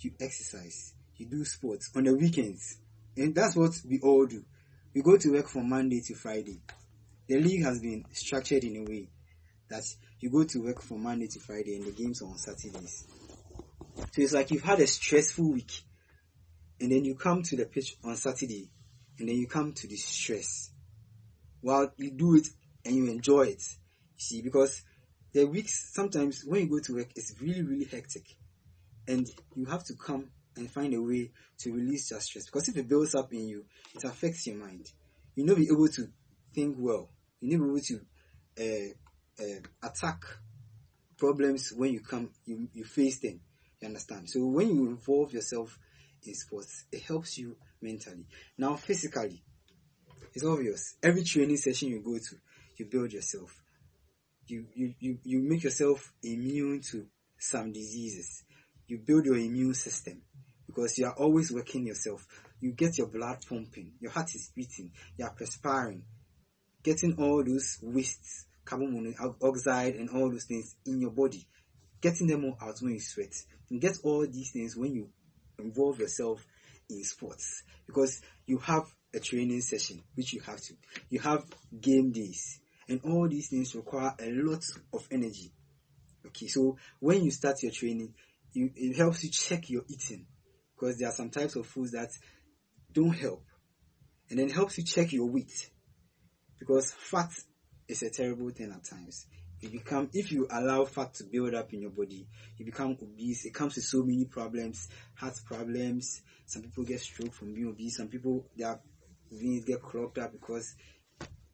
you 0.01 0.13
exercise, 0.21 0.95
you 1.17 1.27
do 1.27 1.45
sports 1.45 1.91
on 1.97 2.05
the 2.05 2.15
weekends, 2.15 2.79
and 3.17 3.35
that's 3.35 3.57
what 3.57 3.73
we 3.89 4.01
all 4.01 4.27
do. 4.27 4.45
We 4.95 5.03
go 5.03 5.17
to 5.17 5.33
work 5.33 5.49
from 5.49 5.69
Monday 5.69 6.01
to 6.03 6.15
Friday. 6.15 6.61
The 7.29 7.41
league 7.41 7.65
has 7.65 7.81
been 7.81 8.05
structured 8.13 8.65
in 8.65 8.77
a 8.77 8.85
way 8.85 9.09
that 9.69 9.85
you 10.21 10.31
go 10.31 10.45
to 10.45 10.59
work 10.63 10.83
from 10.83 11.03
Monday 11.03 11.29
to 11.29 11.41
Friday 11.41 11.77
and 11.77 11.87
the 11.87 11.93
games 11.93 12.21
are 12.21 12.27
on 12.27 12.37
Saturdays. 12.37 13.07
So 13.97 14.23
it's 14.23 14.33
like 14.33 14.51
you've 14.51 14.63
had 14.63 14.81
a 14.81 14.87
stressful 14.87 15.53
week 15.53 15.73
and 16.81 16.93
then 16.93 17.05
you 17.05 17.15
come 17.15 17.43
to 17.45 17.57
the 17.57 17.65
pitch 17.65 17.97
on 18.05 18.17
Saturday 18.17 18.71
and 19.19 19.29
then 19.29 19.37
you 19.37 19.47
come 19.47 19.73
to 19.73 19.87
the 19.87 19.97
stress. 19.97 20.71
While 21.63 21.93
you 21.97 22.11
do 22.11 22.37
it 22.37 22.49
and 22.85 22.95
you 22.95 23.07
enjoy 23.07 23.43
it. 23.43 23.63
See, 24.23 24.41
because 24.41 24.83
the 25.33 25.45
weeks 25.47 25.91
sometimes 25.93 26.45
when 26.47 26.61
you 26.63 26.69
go 26.69 26.79
to 26.79 26.95
work 26.95 27.09
it's 27.17 27.35
really, 27.41 27.63
really 27.63 27.87
hectic. 27.87 28.25
And 29.09 29.27
you 29.57 29.65
have 29.67 29.85
to 29.85 29.95
come 29.95 30.29
and 30.57 30.71
find 30.71 30.95
a 30.95 31.03
way 31.03 31.33
to 31.59 31.73
release 31.73 32.11
your 32.13 32.21
stress. 32.21 32.47
Because 32.47 32.69
if 32.69 32.77
it 32.77 32.89
builds 32.89 33.17
up 33.17 33.33
in 33.33 33.49
you, 33.49 33.65
it 33.95 34.05
affects 34.05 34.47
your 34.47 34.57
mind. 34.57 34.93
You'll 35.35 35.49
not 35.49 35.57
be 35.57 35.69
able 35.73 35.89
to 35.89 36.09
think 36.55 36.77
well. 36.79 37.11
You'll 37.41 37.59
not 37.59 37.75
be 37.75 37.81
able 37.81 38.01
to 38.61 38.93
uh, 39.41 39.43
uh, 39.43 39.89
attack 39.89 40.25
problems 41.19 41.73
when 41.77 41.93
you 41.93 42.01
come, 42.01 42.31
you, 42.45 42.69
you 42.73 42.85
face 42.85 43.19
them. 43.19 43.41
You 43.81 43.89
understand? 43.89 44.31
So 44.31 44.47
when 44.47 44.69
you 44.69 44.87
involve 44.87 45.33
yourself 45.33 45.77
in 46.25 46.35
sports, 46.35 46.85
it 46.93 47.03
helps 47.03 47.39
you 47.39 47.57
mentally. 47.81 48.27
Now, 48.57 48.77
physically, 48.77 49.43
it's 50.33 50.45
obvious. 50.45 50.97
Every 51.03 51.25
training 51.25 51.57
session 51.57 51.89
you 51.89 52.01
go 52.01 52.15
to, 52.19 52.37
you 52.77 52.87
build 52.87 53.13
yourself. 53.13 53.62
You, 54.47 54.67
you, 54.75 54.95
you, 54.99 55.19
you 55.25 55.43
make 55.43 55.63
yourself 55.63 56.13
immune 56.23 56.81
to 56.91 57.07
some 57.39 57.73
diseases. 57.73 58.45
You 58.87 58.99
build 58.99 59.25
your 59.25 59.37
immune 59.37 59.75
system 59.75 60.23
because 60.67 60.99
you 60.99 61.07
are 61.07 61.15
always 61.15 61.53
working 61.53 61.87
yourself. 61.87 62.27
You 62.61 62.73
get 62.73 62.99
your 62.99 63.09
blood 63.09 63.39
pumping, 63.49 63.93
your 64.01 64.13
heart 64.13 64.35
is 64.35 64.51
beating, 64.55 64.93
you 65.17 65.25
are 65.25 65.33
perspiring, 65.33 66.05
getting 66.83 67.15
all 67.19 67.43
those 67.45 67.79
wastes, 67.83 68.47
carbon 68.65 68.93
monoxide, 68.95 69.95
and 69.97 70.11
all 70.11 70.31
those 70.31 70.45
things 70.45 70.75
in 70.87 71.01
your 71.01 71.11
body, 71.11 71.47
getting 72.01 72.27
them 72.27 72.45
all 72.45 72.59
out 72.61 72.79
when 72.81 72.95
you 72.95 73.01
sweat. 73.01 73.33
You 73.69 73.81
get 73.81 73.99
all 74.05 74.27
these 74.27 74.51
things 74.53 74.77
when 74.77 74.95
you 74.95 75.09
involve 75.59 75.99
yourself 75.99 76.45
in 76.89 77.03
sports 77.05 77.63
because 77.87 78.21
you 78.47 78.59
have 78.59 78.85
a 79.15 79.21
training 79.21 79.61
session, 79.61 80.03
which 80.15 80.33
you 80.33 80.41
have 80.41 80.61
to. 80.61 80.75
You 81.11 81.21
have 81.21 81.45
game 81.81 82.13
days, 82.13 82.61
and 82.89 83.01
all 83.05 83.29
these 83.29 83.49
things 83.49 83.75
require 83.75 84.15
a 84.21 84.31
lot 84.33 84.65
of 84.93 85.07
energy. 85.11 85.53
Okay, 86.27 86.47
so 86.47 86.77
when 87.01 87.25
you 87.25 87.31
start 87.31 87.63
your 87.63 87.73
training, 87.73 88.15
you, 88.53 88.71
it 88.75 88.97
helps 88.97 89.25
you 89.25 89.31
check 89.31 89.71
your 89.71 89.83
eating 89.89 90.27
because 90.75 90.99
there 90.99 91.09
are 91.09 91.15
some 91.15 91.31
types 91.31 91.57
of 91.57 91.67
foods 91.67 91.93
that 91.93 92.11
don't 92.93 93.15
help, 93.15 93.45
and 94.31 94.39
then 94.39 94.49
helps 94.49 94.79
you 94.79 94.85
check 94.85 95.13
your 95.13 95.27
weight 95.27 95.71
because 96.59 96.93
fat 96.93 97.31
is 97.89 98.03
a 98.03 98.11
terrible 98.11 98.51
thing 98.51 98.73
at 98.73 98.85
times. 98.85 99.27
You 99.61 99.71
become 99.71 100.11
if 100.13 100.33
you 100.33 100.49
allow 100.51 100.85
fat 100.85 101.15
to 101.15 101.25
build 101.25 101.55
up 101.55 101.73
in 101.73 101.83
your 101.83 101.91
body, 101.91 102.27
you 102.57 102.65
become 102.65 102.97
obese. 103.01 103.45
It 103.47 103.55
comes 103.55 103.77
with 103.77 103.85
so 103.85 104.03
many 104.03 104.25
problems, 104.25 104.89
heart 105.15 105.35
problems. 105.45 106.23
Some 106.47 106.63
people 106.63 106.85
get 106.85 107.01
stroke 107.01 107.33
from 107.33 107.55
being 107.55 107.69
obese. 107.69 107.97
Some 107.97 108.09
people 108.09 108.47
their 108.57 108.81
veins 109.31 109.65
get 109.65 109.81
clogged 109.81 110.19
up 110.19 110.33
because 110.33 110.75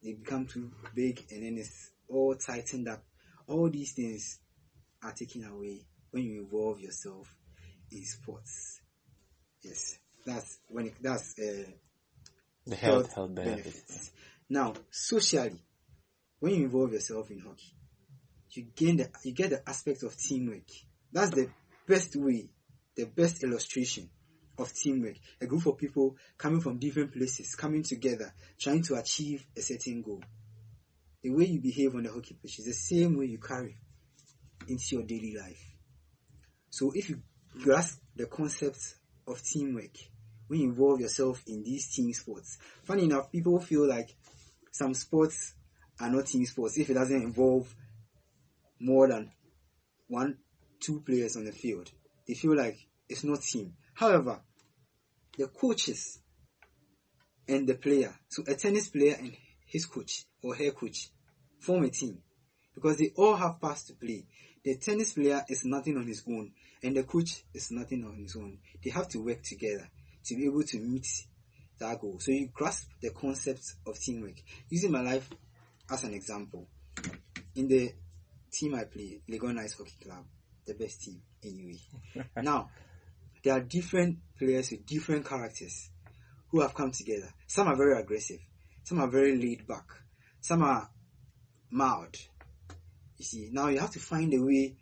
they 0.03 0.13
become 0.13 0.45
too 0.45 0.71
big 0.95 1.25
and 1.31 1.43
then 1.43 1.57
it's 1.57 1.91
all 2.07 2.35
tightened 2.35 2.87
up. 2.87 3.03
All 3.47 3.69
these 3.69 3.93
things 3.93 4.39
are 5.03 5.13
taken 5.13 5.45
away 5.45 5.85
when 6.11 6.23
you 6.23 6.41
involve 6.41 6.79
yourself 6.79 7.33
in 7.91 8.03
sports. 8.05 8.81
Yes, 9.61 9.97
that's 10.25 10.59
when 10.67 10.87
it, 10.87 10.93
that's 11.01 11.35
uh, 11.39 11.69
the 12.65 12.75
health, 12.75 13.05
health, 13.05 13.13
health 13.13 13.35
benefits. 13.35 13.65
benefits. 13.65 14.11
Now, 14.49 14.73
socially, 14.89 15.59
when 16.39 16.55
you 16.55 16.63
involve 16.65 16.93
yourself 16.93 17.29
in 17.31 17.39
hockey, 17.39 17.73
you 18.51 18.67
gain 18.75 18.97
the 18.97 19.09
you 19.23 19.33
get 19.33 19.51
the 19.51 19.67
aspect 19.67 20.03
of 20.03 20.17
teamwork. 20.17 20.69
That's 21.11 21.31
the 21.31 21.49
best 21.87 22.15
way, 22.15 22.49
the 22.95 23.05
best 23.05 23.43
illustration 23.43 24.09
of 24.59 24.73
teamwork. 24.73 25.15
A 25.41 25.45
group 25.45 25.65
of 25.65 25.77
people 25.77 26.15
coming 26.37 26.61
from 26.61 26.77
different 26.77 27.13
places, 27.13 27.55
coming 27.55 27.83
together, 27.83 28.33
trying 28.59 28.83
to 28.83 28.95
achieve 28.95 29.45
a 29.57 29.61
certain 29.61 30.01
goal. 30.01 30.21
The 31.21 31.31
way 31.31 31.45
you 31.45 31.59
behave 31.59 31.95
on 31.95 32.03
the 32.03 32.11
hockey 32.11 32.37
pitch 32.41 32.59
is 32.59 32.65
the 32.65 32.73
same 32.73 33.17
way 33.17 33.25
you 33.25 33.39
carry 33.39 33.77
into 34.67 34.95
your 34.95 35.03
daily 35.03 35.35
life. 35.35 35.61
So 36.69 36.91
if 36.93 37.09
you 37.09 37.21
grasp 37.61 37.99
the 38.15 38.27
concept 38.27 38.95
of 39.27 39.41
teamwork, 39.43 39.97
when 40.47 40.61
you 40.61 40.69
involve 40.69 40.99
yourself 40.99 41.43
in 41.47 41.63
these 41.63 41.93
team 41.93 42.11
sports, 42.13 42.57
funny 42.83 43.05
enough, 43.05 43.31
people 43.31 43.59
feel 43.59 43.87
like 43.87 44.15
some 44.71 44.93
sports 44.93 45.53
are 45.99 46.09
not 46.09 46.27
team 46.27 46.45
sports 46.45 46.77
if 46.77 46.89
it 46.89 46.93
doesn't 46.93 47.21
involve 47.21 47.73
more 48.79 49.07
than 49.07 49.31
one, 50.07 50.37
two 50.79 51.01
players 51.01 51.35
on 51.35 51.45
the 51.45 51.51
field. 51.51 51.91
They 52.27 52.33
feel 52.33 52.55
like 52.55 52.77
it's 53.07 53.23
not 53.23 53.41
team. 53.41 53.73
However, 53.93 54.39
the 55.39 55.47
coaches 55.47 56.19
and 57.47 57.65
the 57.65 57.75
player, 57.75 58.13
so 58.27 58.43
a 58.45 58.55
tennis 58.55 58.89
player 58.89 59.15
and 59.17 59.33
his 59.65 59.85
coach 59.85 60.25
or 60.43 60.53
her 60.53 60.71
coach, 60.71 61.09
form 61.59 61.85
a 61.85 61.89
team 61.89 62.17
because 62.75 62.97
they 62.97 63.11
all 63.15 63.35
have 63.37 63.59
parts 63.61 63.83
to 63.83 63.93
play. 63.93 64.25
The 64.65 64.75
tennis 64.75 65.13
player 65.13 65.41
is 65.47 65.63
nothing 65.63 65.95
on 65.95 66.05
his 66.05 66.23
own, 66.27 66.51
and 66.83 66.95
the 66.97 67.03
coach 67.03 67.43
is 67.53 67.71
nothing 67.71 68.03
on 68.03 68.17
his 68.17 68.35
own. 68.35 68.57
They 68.83 68.89
have 68.89 69.07
to 69.09 69.19
work 69.23 69.41
together 69.41 69.89
to 70.25 70.35
be 70.35 70.45
able 70.45 70.63
to 70.63 70.77
meet 70.77 71.07
that 71.79 72.01
goal. 72.01 72.19
So 72.19 72.31
you 72.31 72.49
grasp 72.53 72.89
the 73.01 73.11
concept 73.11 73.63
of 73.87 73.97
teamwork. 73.97 74.35
Using 74.69 74.91
my 74.91 75.01
life 75.01 75.29
as 75.89 76.03
an 76.03 76.13
example, 76.13 76.67
in 77.55 77.69
the 77.69 77.93
team 78.51 78.75
I 78.75 78.83
play, 78.83 79.21
Legonite 79.29 79.77
Hockey 79.77 80.03
Club, 80.03 80.25
the 80.67 80.73
best 80.73 81.01
team 81.01 81.21
in 81.43 81.53
UAE. 81.53 82.25
now, 82.43 82.69
there 83.43 83.53
are 83.53 83.61
different 83.61 84.19
players 84.37 84.71
with 84.71 84.85
different 84.85 85.25
characters 85.25 85.89
who 86.49 86.61
have 86.61 86.73
come 86.73 86.91
together. 86.91 87.29
Some 87.47 87.67
are 87.67 87.75
very 87.75 87.99
aggressive, 87.99 88.39
some 88.83 88.99
are 88.99 89.07
very 89.07 89.37
laid 89.37 89.67
back, 89.67 89.85
some 90.41 90.63
are 90.63 90.89
mild. 91.69 92.15
You 93.17 93.25
see, 93.25 93.49
now 93.51 93.67
you 93.67 93.79
have 93.79 93.91
to 93.91 93.99
find 93.99 94.33
a 94.33 94.41
way 94.41 94.75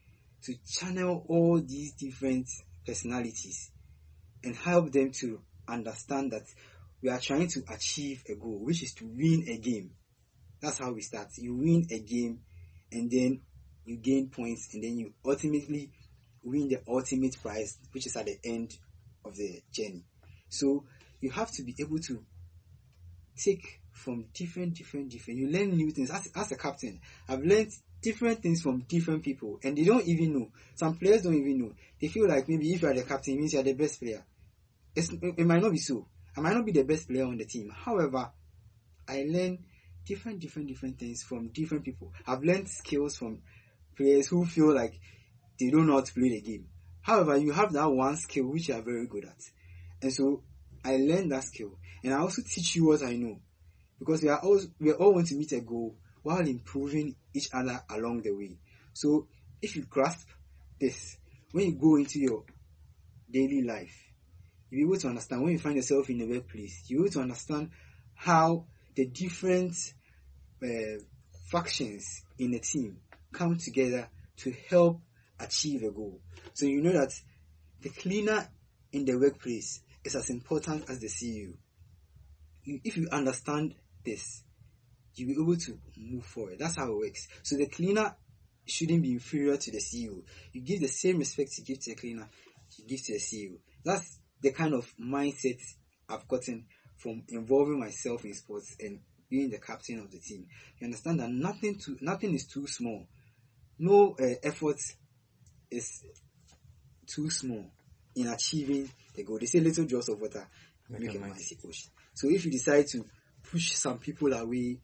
to 0.44 0.54
channel 0.70 1.26
all 1.28 1.60
these 1.60 1.94
different 1.94 2.48
personalities 2.86 3.72
and 4.44 4.56
help 4.56 4.92
them 4.92 5.12
to 5.12 5.42
understand 5.68 6.32
that 6.32 6.46
we 7.02 7.10
are 7.10 7.20
trying 7.20 7.48
to 7.48 7.64
achieve 7.70 8.24
a 8.30 8.36
goal, 8.36 8.60
which 8.64 8.84
is 8.84 8.94
to 8.96 9.06
win 9.06 9.46
a 9.50 9.58
game. 9.58 9.92
That's 10.62 10.80
how 10.80 10.92
we 10.92 11.02
start. 11.02 11.30
You 11.38 11.56
win 11.56 11.86
a 11.92 12.00
game 12.00 12.40
and 12.92 13.12
then 13.12 13.42
you 13.86 13.98
gain 13.98 14.30
points 14.30 14.74
and 14.74 14.84
then 14.84 14.98
you 14.98 15.14
ultimately 15.26 15.92
win 16.50 16.70
the 16.70 16.82
ultimate 16.88 17.36
prize, 17.42 17.78
which 17.92 18.06
is 18.06 18.16
at 18.16 18.26
the 18.26 18.38
end 18.44 18.78
of 19.26 19.36
the 19.36 19.62
journey. 19.72 20.04
So 20.50 20.86
you 21.22 21.32
have 21.32 21.52
to 21.52 21.64
be 21.64 21.76
able 21.80 22.00
to 22.00 22.24
take 23.36 23.82
from 23.92 24.26
different, 24.34 24.76
different, 24.76 25.10
different. 25.10 25.40
You 25.40 25.50
learn 25.50 25.76
new 25.76 25.92
things. 25.92 26.12
As, 26.12 26.30
as 26.36 26.52
a 26.52 26.56
captain, 26.56 27.00
I've 27.28 27.44
learned 27.44 27.72
different 28.02 28.42
things 28.42 28.62
from 28.62 28.82
different 28.88 29.24
people, 29.24 29.60
and 29.64 29.78
they 29.78 29.84
don't 29.84 30.06
even 30.08 30.34
know. 30.34 30.50
Some 30.76 30.98
players 30.98 31.24
don't 31.24 31.36
even 31.36 31.60
know. 31.60 31.74
They 32.00 32.08
feel 32.08 32.28
like 32.28 32.48
maybe 32.48 32.72
if 32.74 32.82
you 32.82 32.88
are 32.88 32.94
the 32.94 33.04
captain, 33.04 33.34
it 33.34 33.40
means 33.40 33.54
you 33.54 33.60
are 33.60 33.64
the 33.64 33.74
best 33.74 34.00
player. 34.00 34.24
It's, 34.96 35.10
it 35.12 35.46
might 35.46 35.62
not 35.62 35.72
be 35.72 35.78
so. 35.78 36.08
I 36.36 36.42
might 36.42 36.54
not 36.54 36.66
be 36.66 36.72
the 36.72 36.84
best 36.84 37.08
player 37.08 37.26
on 37.26 37.38
the 37.38 37.46
team. 37.46 37.72
However, 37.76 38.32
I 39.08 39.26
learn 39.28 39.60
different, 40.06 40.40
different, 40.40 40.68
different 40.68 41.00
things 41.00 41.24
from 41.24 41.50
different 41.50 41.84
people. 41.84 42.14
I've 42.26 42.44
learned 42.44 42.70
skills 42.70 43.18
from 43.18 43.40
players 43.96 44.28
who 44.28 44.46
feel 44.46 44.74
like 44.74 45.00
they 45.60 45.70
how 45.70 46.02
to 46.02 46.14
play 46.14 46.30
the 46.30 46.42
game. 46.42 46.68
However, 47.02 47.38
you 47.38 47.52
have 47.52 47.74
that 47.74 47.90
one 47.90 48.18
skill 48.18 48.48
which 48.48 48.68
you 48.68 48.76
are 48.76 48.82
very 48.82 49.08
good 49.08 49.26
at. 49.26 49.42
And 50.02 50.14
so 50.14 50.44
I 50.84 50.98
learned 50.98 51.32
that 51.32 51.44
skill. 51.44 51.78
And 52.04 52.14
I 52.14 52.20
also 52.20 52.42
teach 52.42 52.76
you 52.76 52.88
what 52.88 53.04
I 53.04 53.14
know. 53.14 53.40
Because 54.00 54.22
we 54.22 54.30
are 54.30 54.40
all 54.40 54.60
we 54.80 54.92
all 54.92 55.14
want 55.14 55.28
to 55.28 55.36
meet 55.36 55.52
a 55.54 55.62
goal 55.62 55.96
while 56.22 56.46
improving 56.46 57.16
each 57.34 57.50
other 57.54 57.82
along 57.90 58.22
the 58.22 58.32
way. 58.32 58.58
So 58.94 59.28
if 59.62 59.76
you 59.76 59.84
grasp 59.84 60.28
this, 60.80 61.18
when 61.52 61.66
you 61.66 61.76
go 61.76 61.96
into 61.96 62.20
your 62.20 62.44
daily 63.32 63.64
life, 63.64 63.96
you'll 64.70 64.88
be 64.88 64.94
able 64.94 65.02
to 65.02 65.08
understand 65.08 65.44
when 65.44 65.54
you 65.54 65.60
find 65.60 65.76
yourself 65.78 66.10
in 66.10 66.22
a 66.22 66.26
workplace, 66.26 66.84
you'll 66.88 67.04
be 67.04 67.06
able 67.06 67.14
to 67.14 67.22
understand 67.22 67.72
how 68.14 68.66
the 68.96 69.06
different 69.08 69.76
uh, 70.64 71.00
factions 71.50 72.24
in 72.38 72.54
a 72.54 72.60
team 72.60 72.98
come 73.32 73.58
together 73.58 74.10
to 74.38 74.54
help 74.70 75.02
achieve 75.40 75.84
a 75.84 75.92
goal. 75.92 76.20
So 76.54 76.66
you 76.66 76.82
know 76.82 76.94
that 76.94 77.14
the 77.82 77.90
cleaner 77.90 78.48
in 78.92 79.06
the 79.06 79.16
workplace 79.16 79.82
is 80.04 80.16
as 80.16 80.30
important 80.30 80.90
as 80.90 81.00
the 81.00 81.08
CEO. 81.08 81.54
if 82.66 82.98
you 82.98 83.08
understand 83.12 83.76
this, 84.04 84.44
you'll 85.16 85.36
be 85.36 85.42
able 85.42 85.58
to 85.58 85.80
move 85.98 86.26
forward. 86.26 86.58
That's 86.60 86.78
how 86.78 86.92
it 86.92 86.98
works. 86.98 87.28
So 87.44 87.56
the 87.56 87.68
cleaner 87.68 88.16
shouldn't 88.66 89.02
be 89.02 89.14
inferior 89.14 89.58
to 89.58 89.72
the 89.72 89.80
CEO. 89.80 90.22
You 90.54 90.62
give 90.62 90.82
the 90.82 90.88
same 90.88 91.20
respect 91.20 91.58
you 91.58 91.64
give 91.64 91.80
to 91.82 91.90
the 91.92 91.96
cleaner, 91.96 92.30
you 92.78 92.86
give 92.88 93.04
to 93.06 93.14
the 93.14 93.20
CEO. 93.20 93.58
That's 93.84 94.20
the 94.42 94.52
kind 94.52 94.74
of 94.74 94.92
mindset 95.00 95.60
I've 96.10 96.28
gotten 96.28 96.66
from 96.98 97.24
involving 97.30 97.80
myself 97.80 98.26
in 98.26 98.34
sports 98.34 98.76
and 98.80 99.00
being 99.30 99.50
the 99.50 99.60
captain 99.60 100.00
of 100.00 100.12
the 100.12 100.20
team. 100.20 100.48
You 100.80 100.86
understand 100.86 101.20
that 101.20 101.30
nothing 101.30 101.76
too, 101.76 101.98
nothing 102.02 102.34
is 102.34 102.46
too 102.48 102.68
small. 102.68 103.08
No 103.80 104.16
uh, 104.20 104.36
effort 104.44 104.78
is 105.72 106.04
too 107.06 107.30
small 107.30 107.66
in 108.16 108.28
achieving 108.28 108.90
the 109.16 109.24
goal. 109.24 109.40
They 109.40 109.46
say 109.46 109.60
little 109.60 109.86
drops 109.86 110.10
of 110.10 110.20
water 110.20 110.48
make, 110.90 111.02
make 111.02 111.16
a 111.16 111.20
mighty 111.20 111.58
ocean. 111.66 111.92
So 112.14 112.30
if 112.30 112.46
you 112.46 112.52
decide 112.52 112.88
to 112.88 113.06
push 113.52 113.74
some 113.74 114.00
people 114.00 114.34
away 114.34 114.80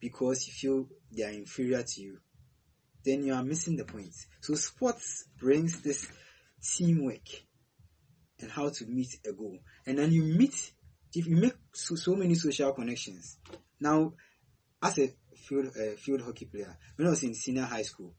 because 0.00 0.46
you 0.46 0.52
feel 0.52 0.88
they 1.10 1.24
are 1.24 1.32
inferior 1.32 1.82
to 1.82 2.00
you, 2.00 2.18
then 3.04 3.24
you 3.24 3.34
are 3.34 3.42
missing 3.42 3.76
the 3.76 3.84
point. 3.84 4.14
So 4.40 4.54
sports 4.54 5.26
brings 5.38 5.80
this 5.82 6.08
teamwork 6.62 7.28
and 8.40 8.50
how 8.50 8.68
to 8.68 8.86
meet 8.86 9.18
a 9.26 9.32
goal. 9.32 9.58
And 9.86 9.98
then 9.98 10.12
you 10.12 10.22
meet, 10.22 10.72
if 11.14 11.26
you 11.26 11.36
make 11.36 11.54
so, 11.72 11.94
so 11.94 12.14
many 12.14 12.34
social 12.34 12.72
connections. 12.72 13.38
Now, 13.80 14.12
as 14.82 14.98
a 14.98 15.08
field 15.36 15.68
uh, 15.68 15.96
field 15.96 16.22
hockey 16.22 16.46
player, 16.46 16.76
when 16.96 17.06
I 17.06 17.10
was 17.10 17.22
in 17.22 17.34
senior 17.34 17.62
high 17.62 17.82
school, 17.82 18.14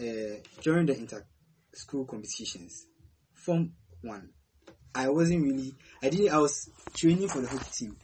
uh, 0.00 0.36
during 0.62 0.86
the 0.86 0.96
inter 0.96 1.24
school 1.74 2.04
competitions, 2.04 2.86
Form 3.34 3.72
1, 4.02 4.30
I 4.94 5.08
wasn't 5.08 5.42
really. 5.42 5.74
I 6.02 6.10
didn't. 6.10 6.30
I 6.30 6.38
was 6.38 6.68
training 6.94 7.28
for 7.28 7.40
the 7.40 7.48
hockey 7.48 7.70
team, 7.72 7.96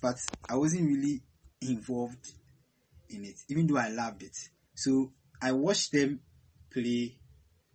but 0.00 0.16
I 0.48 0.56
wasn't 0.56 0.86
really 0.86 1.22
involved 1.62 2.32
in 3.08 3.24
it, 3.24 3.36
even 3.48 3.66
though 3.66 3.78
I 3.78 3.88
loved 3.88 4.22
it. 4.22 4.36
So 4.74 5.12
I 5.40 5.52
watched 5.52 5.92
them 5.92 6.20
play 6.70 7.16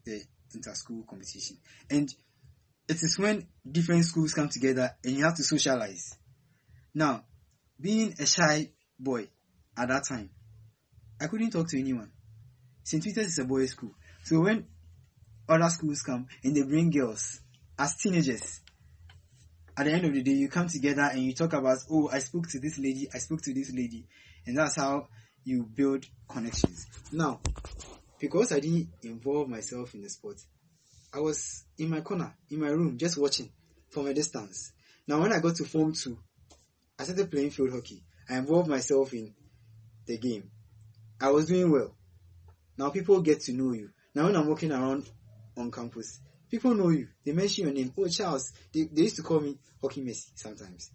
the 0.05 0.21
inter-school 0.53 1.03
competition, 1.09 1.57
and 1.89 2.13
it 2.87 3.01
is 3.01 3.17
when 3.17 3.47
different 3.69 4.05
schools 4.05 4.33
come 4.33 4.49
together 4.49 4.95
and 5.03 5.15
you 5.15 5.23
have 5.23 5.35
to 5.35 5.43
socialize. 5.43 6.17
Now, 6.93 7.23
being 7.79 8.13
a 8.19 8.25
shy 8.25 8.69
boy 8.99 9.29
at 9.77 9.87
that 9.87 10.03
time, 10.07 10.29
I 11.19 11.27
couldn't 11.27 11.51
talk 11.51 11.69
to 11.69 11.79
anyone. 11.79 12.11
St. 12.83 13.03
Peter's 13.03 13.27
is 13.27 13.39
a 13.39 13.45
boys' 13.45 13.71
school, 13.71 13.93
so 14.23 14.41
when 14.41 14.65
other 15.47 15.69
schools 15.69 16.01
come 16.01 16.27
and 16.43 16.55
they 16.55 16.63
bring 16.63 16.89
girls 16.89 17.39
as 17.77 17.95
teenagers, 17.95 18.61
at 19.77 19.85
the 19.85 19.91
end 19.91 20.05
of 20.05 20.13
the 20.13 20.21
day, 20.21 20.31
you 20.31 20.49
come 20.49 20.67
together 20.67 21.09
and 21.11 21.21
you 21.21 21.33
talk 21.33 21.53
about, 21.53 21.79
oh, 21.89 22.09
I 22.11 22.19
spoke 22.19 22.47
to 22.49 22.59
this 22.59 22.77
lady, 22.77 23.07
I 23.13 23.17
spoke 23.19 23.41
to 23.43 23.53
this 23.53 23.71
lady, 23.73 24.05
and 24.45 24.57
that's 24.57 24.75
how 24.75 25.07
you 25.43 25.63
build 25.63 26.05
connections. 26.27 26.87
Now, 27.11 27.39
because 28.19 28.51
I 28.51 28.59
didn't 28.59 28.89
involve 29.01 29.47
myself 29.49 29.93
in 29.93 30.01
the 30.01 30.09
sport, 30.09 30.37
I 31.13 31.19
was 31.19 31.63
in 31.77 31.89
my 31.89 32.01
corner, 32.01 32.33
in 32.49 32.59
my 32.59 32.67
room, 32.67 32.97
just 32.97 33.17
watching 33.17 33.49
from 33.89 34.07
a 34.07 34.13
distance. 34.13 34.71
Now, 35.07 35.21
when 35.21 35.33
I 35.33 35.39
got 35.39 35.55
to 35.55 35.65
Form 35.65 35.93
2, 35.93 36.17
I 36.99 37.03
started 37.03 37.31
playing 37.31 37.49
field 37.49 37.71
hockey. 37.71 38.03
I 38.29 38.37
involved 38.37 38.69
myself 38.69 39.13
in 39.13 39.33
the 40.05 40.17
game. 40.17 40.51
I 41.19 41.31
was 41.31 41.47
doing 41.47 41.71
well. 41.71 41.95
Now, 42.77 42.89
people 42.89 43.21
get 43.21 43.41
to 43.41 43.53
know 43.53 43.73
you. 43.73 43.89
Now, 44.15 44.25
when 44.25 44.35
I'm 44.35 44.47
walking 44.47 44.71
around 44.71 45.09
on 45.57 45.71
campus, 45.71 46.19
people 46.49 46.73
know 46.73 46.89
you. 46.89 47.07
They 47.25 47.31
mention 47.33 47.65
your 47.65 47.73
name. 47.73 47.93
Oh, 47.97 48.07
Charles. 48.07 48.51
They, 48.73 48.83
they 48.91 49.03
used 49.03 49.17
to 49.17 49.21
call 49.23 49.39
me 49.39 49.57
Hockey 49.81 50.01
Messi 50.01 50.31
sometimes. 50.35 50.91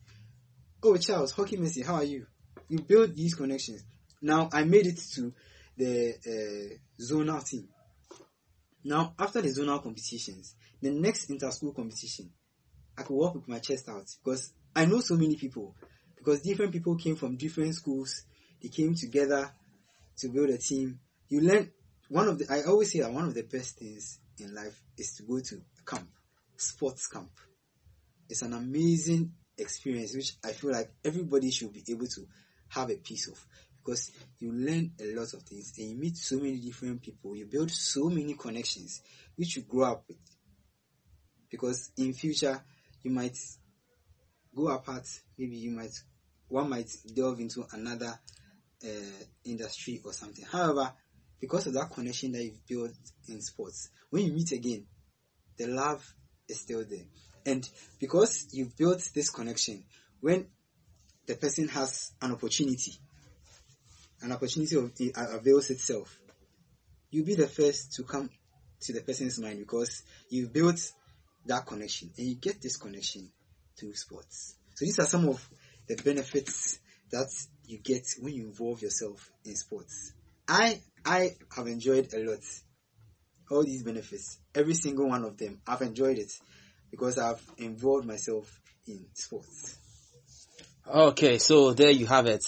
Oh, 0.82 0.96
Charles, 0.96 1.32
Hockey 1.32 1.56
Messi, 1.56 1.84
how 1.84 1.94
are 1.96 2.04
you? 2.04 2.26
You 2.68 2.80
build 2.80 3.14
these 3.16 3.34
connections. 3.34 3.84
Now, 4.20 4.48
I 4.52 4.64
made 4.64 4.86
it 4.86 4.98
to 5.14 5.32
the 5.76 6.14
uh, 6.26 7.02
zonal 7.02 7.44
team. 7.46 7.68
Now, 8.84 9.14
after 9.18 9.42
the 9.42 9.48
zonal 9.48 9.82
competitions, 9.82 10.54
the 10.80 10.90
next 10.90 11.28
inter-school 11.30 11.72
competition, 11.72 12.30
I 12.96 13.02
could 13.02 13.14
walk 13.14 13.34
with 13.34 13.48
my 13.48 13.58
chest 13.58 13.88
out 13.88 14.06
because 14.22 14.52
I 14.74 14.84
know 14.86 15.00
so 15.00 15.16
many 15.16 15.36
people. 15.36 15.74
Because 16.16 16.40
different 16.40 16.72
people 16.72 16.96
came 16.96 17.16
from 17.16 17.36
different 17.36 17.74
schools, 17.74 18.22
they 18.62 18.68
came 18.68 18.94
together 18.94 19.50
to 20.18 20.28
build 20.28 20.50
a 20.50 20.58
team. 20.58 21.00
You 21.28 21.40
learn 21.40 21.70
one 22.08 22.28
of 22.28 22.38
the. 22.38 22.46
I 22.50 22.62
always 22.68 22.92
say 22.92 23.00
that 23.00 23.12
one 23.12 23.24
of 23.24 23.34
the 23.34 23.42
best 23.42 23.78
things 23.78 24.20
in 24.38 24.54
life 24.54 24.80
is 24.96 25.16
to 25.16 25.22
go 25.24 25.40
to 25.40 25.62
camp, 25.84 26.08
sports 26.56 27.06
camp. 27.08 27.30
It's 28.28 28.42
an 28.42 28.52
amazing 28.52 29.32
experience 29.58 30.14
which 30.14 30.32
I 30.44 30.52
feel 30.52 30.72
like 30.72 30.90
everybody 31.04 31.50
should 31.50 31.72
be 31.72 31.84
able 31.88 32.06
to 32.06 32.26
have 32.68 32.90
a 32.90 32.96
piece 32.96 33.28
of 33.28 33.44
because 33.78 34.10
you 34.40 34.52
learn 34.52 34.92
a 35.00 35.14
lot 35.14 35.32
of 35.32 35.42
things 35.42 35.72
and 35.78 35.90
you 35.90 35.96
meet 35.96 36.16
so 36.16 36.36
many 36.36 36.58
different 36.58 37.00
people. 37.02 37.36
You 37.36 37.46
build 37.46 37.70
so 37.70 38.08
many 38.08 38.34
connections 38.34 39.00
which 39.36 39.56
you 39.56 39.62
grow 39.62 39.92
up 39.92 40.04
with. 40.08 40.18
Because 41.48 41.92
in 41.96 42.12
future 42.12 42.60
you 43.02 43.10
might 43.12 43.36
go 44.54 44.68
apart. 44.68 45.06
Maybe 45.38 45.56
you 45.56 45.70
might 45.70 45.92
one 46.48 46.70
might 46.70 46.90
delve 47.14 47.40
into 47.40 47.64
another 47.72 48.18
uh, 48.84 49.24
industry 49.44 50.00
or 50.04 50.12
something. 50.12 50.44
However, 50.44 50.92
because 51.40 51.66
of 51.66 51.74
that 51.74 51.90
connection 51.90 52.32
that 52.32 52.44
you've 52.44 52.66
built 52.66 52.92
in 53.28 53.40
sports, 53.40 53.90
when 54.10 54.24
you 54.24 54.32
meet 54.32 54.52
again, 54.52 54.86
the 55.58 55.66
love 55.66 56.04
is 56.48 56.60
still 56.60 56.84
there. 56.88 57.04
And 57.44 57.68
because 58.00 58.48
you've 58.52 58.76
built 58.76 59.08
this 59.14 59.30
connection, 59.30 59.84
when 60.20 60.46
the 61.26 61.34
person 61.34 61.68
has 61.68 62.12
an 62.22 62.32
opportunity, 62.32 62.92
an 64.22 64.32
opportunity 64.32 64.76
of, 64.76 64.92
uh, 65.16 65.36
avails 65.36 65.70
itself, 65.70 66.18
you'll 67.10 67.26
be 67.26 67.34
the 67.34 67.46
first 67.46 67.92
to 67.94 68.02
come 68.02 68.30
to 68.80 68.92
the 68.92 69.00
person's 69.00 69.38
mind 69.38 69.58
because 69.58 70.02
you've 70.28 70.52
built 70.52 70.92
that 71.46 71.66
connection 71.66 72.10
and 72.16 72.26
you 72.26 72.34
get 72.34 72.60
this 72.60 72.76
connection 72.76 73.30
through 73.78 73.94
sports. 73.94 74.56
So 74.74 74.84
these 74.84 74.98
are 74.98 75.06
some 75.06 75.28
of 75.28 75.48
the 75.86 75.96
benefits 75.96 76.78
that 77.10 77.28
you 77.66 77.78
get 77.78 78.06
when 78.20 78.34
you 78.34 78.44
involve 78.44 78.82
yourself 78.82 79.30
in 79.44 79.54
sports. 79.54 80.12
I 80.48 80.80
I 81.06 81.36
have 81.54 81.66
enjoyed 81.68 82.12
a 82.12 82.18
lot 82.18 82.40
all 83.50 83.62
these 83.62 83.82
benefits, 83.82 84.38
every 84.54 84.74
single 84.74 85.08
one 85.08 85.24
of 85.24 85.36
them. 85.38 85.60
I've 85.66 85.82
enjoyed 85.82 86.18
it 86.18 86.32
because 86.90 87.16
I've 87.16 87.40
involved 87.58 88.06
myself 88.06 88.60
in 88.88 89.06
sports. 89.14 89.78
Okay, 90.88 91.38
so 91.38 91.72
there 91.72 91.90
you 91.90 92.06
have 92.06 92.26
it. 92.26 92.42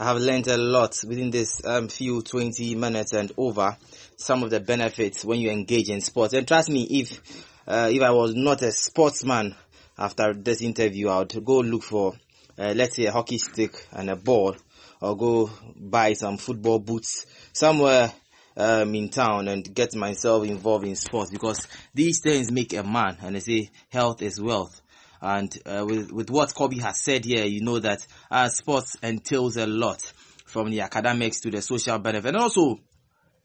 I 0.00 0.04
have 0.06 0.18
learned 0.18 0.46
a 0.46 0.56
lot 0.56 0.96
within 1.06 1.30
this 1.30 1.64
um, 1.64 1.88
few 1.88 2.22
20 2.22 2.74
minutes 2.76 3.12
and 3.12 3.32
over 3.36 3.76
some 4.16 4.42
of 4.42 4.50
the 4.50 4.60
benefits 4.60 5.24
when 5.24 5.40
you 5.40 5.50
engage 5.50 5.88
in 5.88 6.00
sports. 6.00 6.34
And 6.34 6.46
trust 6.46 6.70
me, 6.70 6.82
if 6.84 7.20
uh, 7.66 7.90
if 7.92 8.00
I 8.02 8.10
was 8.10 8.34
not 8.34 8.62
a 8.62 8.72
sportsman 8.72 9.54
after 9.98 10.32
this 10.34 10.62
interview, 10.62 11.08
I 11.08 11.18
would 11.18 11.44
go 11.44 11.58
look 11.58 11.82
for, 11.82 12.14
uh, 12.58 12.72
let's 12.74 12.96
say, 12.96 13.06
a 13.06 13.12
hockey 13.12 13.38
stick 13.38 13.86
and 13.92 14.08
a 14.08 14.16
ball, 14.16 14.56
or 15.00 15.16
go 15.16 15.50
buy 15.76 16.12
some 16.12 16.36
football 16.36 16.78
boots 16.78 17.26
somewhere 17.52 18.12
um, 18.56 18.94
in 18.94 19.08
town 19.08 19.48
and 19.48 19.72
get 19.74 19.94
myself 19.94 20.44
involved 20.44 20.86
in 20.86 20.96
sports 20.96 21.30
because 21.30 21.66
these 21.94 22.20
things 22.20 22.50
make 22.50 22.72
a 22.74 22.82
man 22.82 23.16
and 23.22 23.36
they 23.36 23.40
say 23.40 23.70
health 23.88 24.20
is 24.22 24.40
wealth. 24.40 24.80
And 25.20 25.56
uh, 25.66 25.84
with, 25.86 26.12
with 26.12 26.30
what 26.30 26.54
Kobe 26.54 26.78
has 26.78 27.02
said 27.02 27.24
here, 27.24 27.44
you 27.44 27.62
know 27.62 27.78
that 27.80 28.06
uh, 28.30 28.48
sports 28.48 28.96
entails 29.02 29.56
a 29.56 29.66
lot 29.66 30.00
from 30.46 30.70
the 30.70 30.80
academics 30.80 31.40
to 31.40 31.50
the 31.50 31.60
social 31.60 31.98
benefit. 31.98 32.28
And 32.28 32.36
also, 32.36 32.78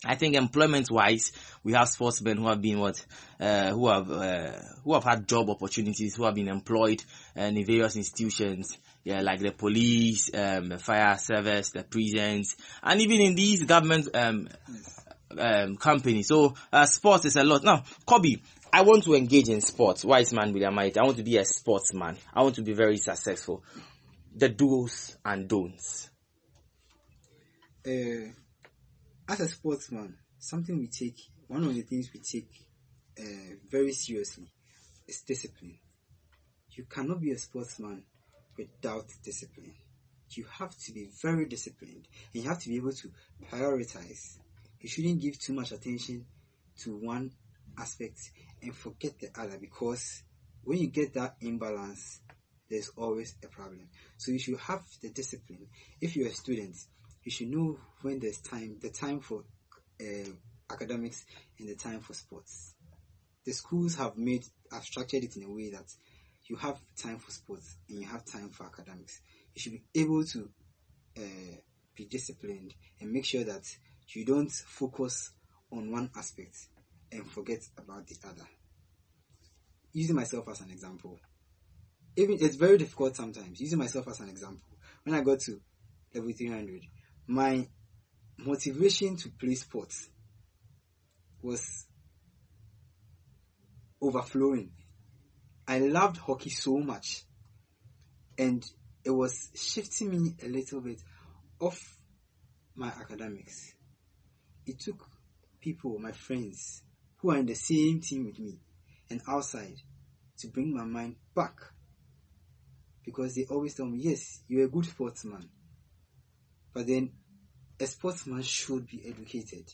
I 0.05 0.15
think 0.15 0.35
employment 0.35 0.91
wise, 0.91 1.31
we 1.63 1.73
have 1.73 1.89
sportsmen 1.89 2.37
who 2.37 2.47
have 2.47 2.61
been 2.61 2.79
what, 2.79 3.03
uh, 3.39 3.71
who 3.71 3.87
have, 3.87 4.11
uh, 4.11 4.51
who 4.83 4.93
have 4.93 5.03
had 5.03 5.27
job 5.27 5.49
opportunities, 5.49 6.15
who 6.15 6.25
have 6.25 6.35
been 6.35 6.47
employed 6.47 7.03
in 7.35 7.65
various 7.65 7.95
institutions, 7.95 8.77
yeah, 9.03 9.21
like 9.21 9.39
the 9.39 9.51
police, 9.51 10.29
um, 10.33 10.69
the 10.69 10.77
fire 10.77 11.17
service, 11.17 11.71
the 11.71 11.83
prisons, 11.83 12.55
and 12.81 13.01
even 13.01 13.21
in 13.21 13.35
these 13.35 13.63
government, 13.65 14.07
um, 14.15 14.47
um, 15.37 15.77
companies. 15.77 16.27
So, 16.27 16.53
uh, 16.71 16.85
sports 16.85 17.25
is 17.25 17.35
a 17.35 17.43
lot. 17.43 17.63
Now, 17.63 17.83
Kobe, 18.05 18.37
I 18.71 18.81
want 18.81 19.03
to 19.03 19.13
engage 19.15 19.49
in 19.49 19.61
sports. 19.61 20.05
Wise 20.05 20.33
man 20.33 20.53
with 20.53 20.63
a 20.63 20.71
might. 20.71 20.97
I 20.97 21.03
want 21.03 21.17
to 21.17 21.23
be 21.23 21.37
a 21.37 21.45
sportsman. 21.45 22.17
I 22.33 22.43
want 22.43 22.55
to 22.55 22.61
be 22.61 22.73
very 22.73 22.97
successful. 22.97 23.63
The 24.35 24.49
do's 24.49 25.17
and 25.25 25.47
don'ts. 25.47 26.09
Uh, 27.85 28.31
as 29.27 29.39
a 29.39 29.47
sportsman, 29.47 30.17
something 30.39 30.77
we 30.77 30.87
take, 30.87 31.19
one 31.47 31.63
of 31.63 31.75
the 31.75 31.81
things 31.81 32.09
we 32.13 32.21
take 32.21 32.49
uh, 33.19 33.55
very 33.69 33.91
seriously 33.91 34.51
is 35.07 35.21
discipline. 35.21 35.77
You 36.71 36.85
cannot 36.85 37.21
be 37.21 37.31
a 37.31 37.37
sportsman 37.37 38.03
without 38.57 39.05
discipline. 39.23 39.73
You 40.31 40.45
have 40.59 40.75
to 40.85 40.91
be 40.91 41.09
very 41.21 41.45
disciplined 41.45 42.07
and 42.33 42.43
you 42.43 42.49
have 42.49 42.59
to 42.59 42.69
be 42.69 42.77
able 42.77 42.93
to 42.93 43.11
prioritize. 43.51 44.39
You 44.79 44.89
shouldn't 44.89 45.21
give 45.21 45.39
too 45.39 45.53
much 45.53 45.71
attention 45.71 46.25
to 46.79 46.95
one 46.97 47.31
aspect 47.77 48.31
and 48.61 48.75
forget 48.75 49.19
the 49.19 49.29
other 49.39 49.57
because 49.59 50.23
when 50.63 50.79
you 50.79 50.87
get 50.87 51.13
that 51.13 51.35
imbalance, 51.41 52.21
there's 52.69 52.89
always 52.95 53.35
a 53.43 53.47
problem. 53.47 53.89
So 54.17 54.31
you 54.31 54.39
should 54.39 54.57
have 54.57 54.81
the 55.01 55.09
discipline. 55.09 55.67
If 56.01 56.15
you're 56.15 56.29
a 56.29 56.33
student, 56.33 56.75
you 57.23 57.31
should 57.31 57.49
know 57.49 57.77
when 58.01 58.19
there's 58.19 58.39
time, 58.39 58.77
the 58.81 58.89
time 58.89 59.19
for 59.19 59.43
uh, 60.01 60.29
academics 60.71 61.25
and 61.59 61.69
the 61.69 61.75
time 61.75 61.99
for 61.99 62.13
sports. 62.13 62.73
The 63.45 63.51
schools 63.51 63.95
have 63.95 64.17
made, 64.17 64.45
have 64.71 64.83
structured 64.83 65.23
it 65.23 65.35
in 65.35 65.43
a 65.43 65.49
way 65.49 65.69
that 65.71 65.85
you 66.47 66.56
have 66.58 66.79
time 67.01 67.17
for 67.19 67.32
sports 67.32 67.77
and 67.89 67.99
you 67.99 68.08
have 68.08 68.25
time 68.25 68.49
for 68.49 68.65
academics. 68.65 69.21
You 69.56 69.62
should 69.62 69.71
be 69.73 69.84
able 69.95 70.23
to 70.25 70.49
uh, 71.17 71.56
be 71.95 72.06
disciplined 72.06 72.73
and 72.99 73.12
make 73.12 73.25
sure 73.25 73.43
that 73.43 73.63
you 74.10 74.25
don't 74.25 74.51
focus 74.51 75.32
on 75.71 75.91
one 75.91 76.10
aspect 76.17 76.56
and 77.12 77.25
forget 77.29 77.60
about 77.77 78.08
the 78.08 78.15
other. 78.27 78.47
Using 79.93 80.15
myself 80.15 80.47
as 80.49 80.62
an 80.62 80.71
example, 80.71 81.19
even 82.15 82.38
it's 82.41 82.56
very 82.56 82.77
difficult 82.77 83.15
sometimes. 83.15 83.60
Using 83.62 83.79
myself 83.79 84.08
as 84.08 84.19
an 84.19 84.29
example, 84.29 84.77
when 85.03 85.15
I 85.15 85.21
got 85.21 85.39
to 85.41 85.60
level 86.13 86.32
300, 86.32 86.82
my 87.27 87.67
motivation 88.38 89.15
to 89.17 89.29
play 89.29 89.56
sports 89.56 90.10
was 91.41 91.86
overflowing. 94.01 94.71
I 95.67 95.80
loved 95.80 96.17
hockey 96.17 96.49
so 96.49 96.78
much, 96.78 97.23
and 98.38 98.63
it 99.06 99.12
was 99.12 99.49
shifting 99.56 100.12
me 100.12 100.36
a 100.43 100.47
little 100.47 100.82
bit 100.82 101.02
off 101.60 101.97
my 102.76 102.88
academics. 102.88 103.73
It 104.65 104.80
took 104.80 105.08
people, 105.62 105.99
my 105.99 106.12
friends, 106.12 106.84
who 107.17 107.32
are 107.32 107.38
in 107.38 107.45
the 107.45 107.56
same 107.56 108.02
team 108.02 108.26
with 108.26 108.39
me 108.39 108.60
and 109.10 109.21
outside 109.28 109.78
to 110.39 110.47
bring 110.47 110.76
my 110.76 110.84
mind 110.84 111.15
back. 111.36 111.56
Because 113.06 113.36
they 113.36 113.45
always 113.45 113.76
tell 113.76 113.86
me, 113.86 113.99
yes, 114.02 114.41
you're 114.47 114.65
a 114.65 114.69
good 114.69 114.86
sportsman. 114.86 115.49
But 116.73 116.88
then 116.88 117.12
a 117.80 117.86
sportsman 117.86 118.41
should 118.41 118.88
be 118.88 119.04
educated. 119.06 119.71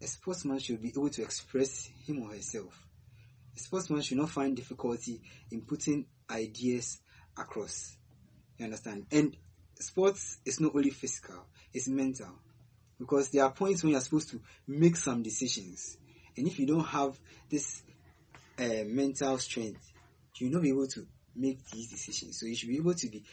A 0.00 0.06
sportsman 0.06 0.58
should 0.58 0.80
be 0.80 0.88
able 0.88 1.10
to 1.10 1.22
express 1.22 1.90
him 2.06 2.22
or 2.22 2.34
herself. 2.34 2.89
Sportsman 3.54 4.02
should 4.02 4.18
not 4.18 4.30
find 4.30 4.56
difficulty 4.56 5.20
in 5.50 5.62
putting 5.62 6.06
ideas 6.30 7.00
across. 7.36 7.96
You 8.58 8.66
understand? 8.66 9.06
And 9.10 9.36
sports 9.78 10.38
is 10.44 10.60
not 10.60 10.74
only 10.74 10.90
physical, 10.90 11.46
it's 11.72 11.88
mental. 11.88 12.30
Because 12.98 13.30
there 13.30 13.44
are 13.44 13.50
points 13.50 13.82
when 13.82 13.92
you're 13.92 14.00
supposed 14.00 14.30
to 14.30 14.40
make 14.66 14.96
some 14.96 15.22
decisions. 15.22 15.96
And 16.36 16.46
if 16.46 16.58
you 16.58 16.66
don't 16.66 16.84
have 16.84 17.18
this 17.48 17.82
uh, 18.58 18.84
mental 18.86 19.38
strength, 19.38 19.90
you'll 20.36 20.52
not 20.52 20.62
be 20.62 20.68
able 20.68 20.86
to 20.88 21.06
make 21.34 21.64
these 21.70 21.90
decisions. 21.90 22.38
So 22.38 22.46
you 22.46 22.54
should 22.54 22.68
be 22.68 22.76
able 22.76 22.94
to 22.94 23.08
be 23.08 23.24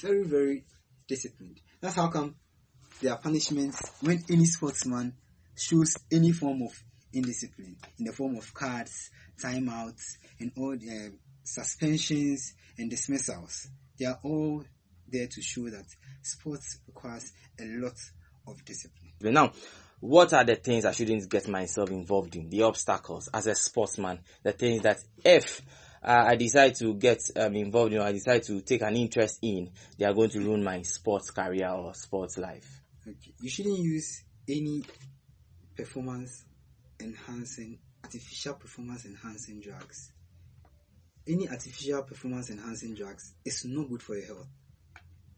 very, 0.00 0.24
very 0.24 0.64
disciplined. 1.08 1.60
That's 1.80 1.96
how 1.96 2.08
come 2.08 2.34
there 3.00 3.12
are 3.12 3.18
punishments 3.18 3.92
when 4.00 4.22
any 4.28 4.44
sportsman 4.44 5.14
shows 5.56 5.96
any 6.10 6.32
form 6.32 6.62
of 6.62 6.72
indiscipline 7.12 7.76
in 7.98 8.04
the 8.04 8.12
form 8.12 8.36
of 8.36 8.52
cards, 8.54 9.10
timeouts, 9.42 10.16
and 10.40 10.52
all 10.56 10.76
the 10.76 10.90
uh, 10.90 11.16
suspensions 11.44 12.54
and 12.78 12.90
dismissals. 12.90 13.68
They 13.98 14.06
are 14.06 14.18
all 14.22 14.64
there 15.08 15.26
to 15.26 15.42
show 15.42 15.68
that 15.70 15.86
sports 16.22 16.78
requires 16.86 17.32
a 17.60 17.64
lot 17.64 17.96
of 18.46 18.64
discipline. 18.64 19.12
But 19.20 19.32
Now, 19.32 19.52
what 20.00 20.32
are 20.34 20.44
the 20.44 20.56
things 20.56 20.84
I 20.84 20.92
shouldn't 20.92 21.28
get 21.30 21.48
myself 21.48 21.90
involved 21.90 22.36
in? 22.36 22.50
The 22.50 22.62
obstacles 22.62 23.28
as 23.32 23.46
a 23.46 23.54
sportsman, 23.54 24.20
the 24.42 24.52
things 24.52 24.82
that 24.82 24.98
if 25.24 25.62
uh, 26.02 26.24
I 26.28 26.36
decide 26.36 26.74
to 26.76 26.94
get 26.94 27.20
um, 27.36 27.56
involved 27.56 27.92
in, 27.92 28.00
or 28.00 28.04
I 28.04 28.12
decide 28.12 28.42
to 28.44 28.60
take 28.60 28.82
an 28.82 28.96
interest 28.96 29.38
in, 29.42 29.70
they 29.98 30.04
are 30.04 30.14
going 30.14 30.30
to 30.30 30.40
ruin 30.40 30.62
my 30.62 30.82
sports 30.82 31.30
career 31.30 31.68
or 31.70 31.94
sports 31.94 32.36
life. 32.38 32.82
Okay. 33.06 33.34
You 33.40 33.48
shouldn't 33.48 33.78
use 33.78 34.22
any 34.48 34.84
performance 35.76 36.44
enhancing, 37.00 37.78
artificial 38.04 38.54
performance 38.54 39.04
enhancing 39.04 39.60
drugs. 39.60 40.12
Any 41.26 41.48
artificial 41.48 42.02
performance 42.02 42.50
enhancing 42.50 42.94
drugs 42.94 43.34
is 43.44 43.64
not 43.64 43.88
good 43.88 44.02
for 44.02 44.16
your 44.16 44.26
health. 44.26 44.48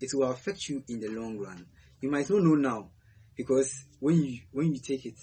It 0.00 0.12
will 0.14 0.30
affect 0.30 0.68
you 0.68 0.84
in 0.88 1.00
the 1.00 1.08
long 1.08 1.38
run. 1.38 1.66
You 2.00 2.10
might 2.10 2.30
not 2.30 2.42
know 2.42 2.54
now 2.54 2.90
because 3.36 3.86
when 3.98 4.22
you 4.22 4.40
when 4.52 4.74
you 4.74 4.80
take 4.80 5.06
it, 5.06 5.18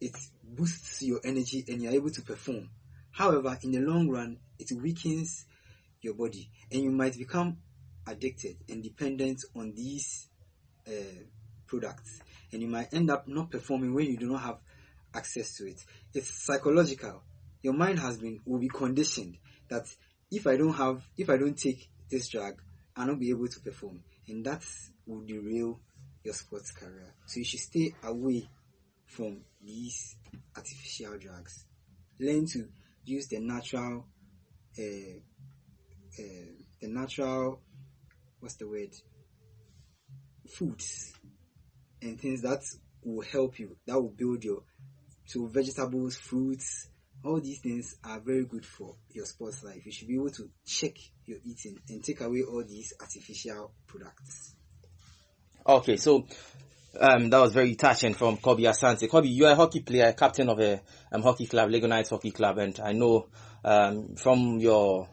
it 0.00 0.16
boosts 0.42 1.02
your 1.02 1.20
energy 1.24 1.64
and 1.68 1.80
you're 1.80 1.92
able 1.92 2.10
to 2.10 2.22
perform. 2.22 2.68
However, 3.12 3.56
in 3.62 3.70
the 3.70 3.80
long 3.80 4.08
run, 4.08 4.38
it 4.58 4.70
weakens 4.72 5.46
your 6.02 6.14
body 6.14 6.50
and 6.70 6.82
you 6.82 6.90
might 6.90 7.16
become 7.16 7.56
addicted 8.06 8.56
and 8.68 8.82
dependent 8.82 9.42
on 9.56 9.72
these 9.74 10.28
uh, 10.86 10.90
products 11.66 12.20
and 12.52 12.60
you 12.60 12.68
might 12.68 12.92
end 12.92 13.10
up 13.10 13.26
not 13.26 13.50
performing 13.50 13.94
when 13.94 14.06
you 14.06 14.16
do 14.16 14.30
not 14.30 14.42
have 14.42 14.58
access 15.14 15.56
to 15.56 15.66
it. 15.66 15.80
It's 16.12 16.44
psychological. 16.44 17.22
Your 17.62 17.74
mind 17.74 17.98
has 17.98 18.18
been 18.18 18.40
will 18.44 18.58
be 18.58 18.68
conditioned 18.68 19.38
that 19.68 19.86
if 20.30 20.46
I 20.46 20.56
don't 20.56 20.74
have 20.74 21.02
if 21.16 21.30
I 21.30 21.36
don't 21.36 21.56
take 21.56 21.88
this 22.10 22.28
drug, 22.28 22.60
I'll 22.96 23.06
not 23.06 23.18
be 23.18 23.30
able 23.30 23.48
to 23.48 23.60
perform. 23.60 24.02
And 24.28 24.44
that 24.46 24.62
will 25.06 25.24
derail 25.24 25.80
your 26.22 26.34
sports 26.34 26.70
career. 26.70 27.14
So 27.26 27.38
you 27.38 27.44
should 27.44 27.60
stay 27.60 27.94
away 28.02 28.48
from 29.06 29.42
these 29.62 30.16
artificial 30.56 31.18
drugs. 31.18 31.66
Learn 32.18 32.46
to 32.46 32.68
use 33.04 33.28
the 33.28 33.40
natural 33.40 34.06
uh, 34.78 34.82
uh, 34.82 36.52
the 36.80 36.88
natural 36.88 37.60
what's 38.40 38.56
the 38.56 38.68
word 38.68 38.90
foods 40.48 41.14
and 42.02 42.20
things 42.20 42.42
that 42.42 42.60
will 43.02 43.24
help 43.24 43.58
you, 43.58 43.76
that 43.86 43.94
will 43.94 44.10
build 44.10 44.44
your 44.44 44.62
so 45.26 45.46
vegetables, 45.46 46.16
fruits, 46.16 46.88
all 47.24 47.40
these 47.40 47.60
things 47.60 47.96
are 48.04 48.20
very 48.20 48.44
good 48.44 48.66
for 48.66 48.96
your 49.12 49.24
sports 49.24 49.64
life. 49.64 49.84
You 49.84 49.92
should 49.92 50.08
be 50.08 50.14
able 50.14 50.30
to 50.30 50.48
check 50.66 50.92
your 51.24 51.38
eating 51.44 51.78
and 51.88 52.04
take 52.04 52.20
away 52.20 52.42
all 52.42 52.62
these 52.64 52.92
artificial 53.00 53.72
products. 53.86 54.54
Okay, 55.66 55.96
so 55.96 56.26
um, 57.00 57.30
that 57.30 57.38
was 57.38 57.54
very 57.54 57.74
touching 57.74 58.12
from 58.12 58.36
Kobe 58.36 58.64
Asante. 58.64 59.08
Kobe, 59.08 59.28
you 59.28 59.46
are 59.46 59.52
a 59.52 59.56
hockey 59.56 59.80
player, 59.80 60.12
captain 60.12 60.48
of 60.50 60.60
a 60.60 60.82
um, 61.10 61.22
hockey 61.22 61.46
club, 61.46 61.70
Lagos 61.70 61.88
Knights 61.88 62.10
Hockey 62.10 62.30
Club, 62.30 62.58
and 62.58 62.78
I 62.80 62.92
know 62.92 63.28
um, 63.64 64.14
from 64.16 64.58
your 64.58 65.08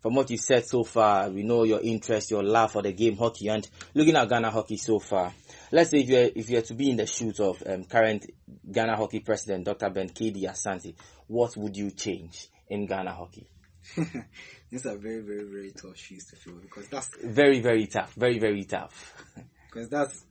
from 0.00 0.14
what 0.14 0.30
you 0.30 0.36
said 0.36 0.66
so 0.66 0.82
far, 0.82 1.30
we 1.30 1.44
know 1.44 1.62
your 1.62 1.80
interest, 1.80 2.32
your 2.32 2.42
love 2.42 2.72
for 2.72 2.82
the 2.82 2.92
game 2.92 3.16
hockey, 3.16 3.48
and 3.48 3.68
looking 3.94 4.16
at 4.16 4.28
Ghana 4.28 4.50
hockey 4.50 4.76
so 4.76 4.98
far 4.98 5.32
let's 5.72 5.90
say 5.90 6.00
if 6.00 6.08
you're 6.08 6.30
if 6.34 6.50
you're 6.50 6.62
to 6.62 6.74
be 6.74 6.90
in 6.90 6.96
the 6.96 7.06
shoes 7.06 7.40
of 7.40 7.62
um, 7.66 7.84
current 7.84 8.26
Ghana 8.70 8.96
hockey 8.96 9.20
president 9.20 9.64
Dr. 9.64 9.90
Ben 9.90 10.08
KD 10.10 10.44
Asante, 10.44 10.94
what 11.26 11.56
would 11.56 11.76
you 11.76 11.90
change 11.90 12.48
in 12.68 12.86
Ghana 12.86 13.12
hockey? 13.12 13.48
These 14.70 14.86
are 14.86 14.96
very 14.96 15.20
very 15.20 15.44
very 15.44 15.72
tough 15.72 15.96
shoes 15.96 16.26
to 16.26 16.36
fill 16.36 16.54
because 16.60 16.88
that's 16.88 17.10
very 17.24 17.60
very 17.60 17.86
tough, 17.86 18.14
very 18.14 18.38
very 18.38 18.64
tough. 18.64 19.14
because 19.66 19.88
that's 19.88 20.24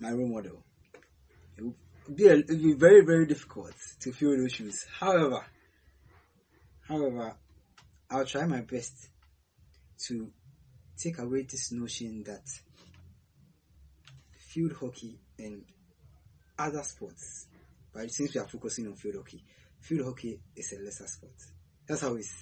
my 0.00 0.10
role 0.10 0.28
model. 0.28 0.64
It 1.56 1.64
would 1.64 2.16
be, 2.16 2.26
a, 2.26 2.34
it 2.34 2.48
would 2.48 2.62
be 2.62 2.74
very 2.74 3.04
very 3.04 3.26
difficult 3.26 3.74
to 4.00 4.12
fill 4.12 4.36
those 4.36 4.52
shoes. 4.52 4.84
However, 4.98 5.44
however, 6.86 7.36
I'll 8.10 8.26
try 8.26 8.44
my 8.44 8.60
best 8.60 9.08
to 10.08 10.30
take 10.98 11.18
away 11.18 11.42
this 11.42 11.72
notion 11.72 12.24
that 12.26 12.42
field 14.50 14.72
hockey 14.80 15.18
and 15.38 15.64
other 16.58 16.82
sports. 16.82 17.46
But 17.92 18.10
since 18.10 18.34
we 18.34 18.40
are 18.40 18.48
focusing 18.48 18.86
on 18.86 18.94
field 18.94 19.16
hockey, 19.16 19.44
field 19.80 20.06
hockey 20.06 20.40
is 20.56 20.72
a 20.72 20.82
lesser 20.82 21.06
sport. 21.06 21.34
That's 21.86 22.02
how 22.02 22.14
it's, 22.14 22.32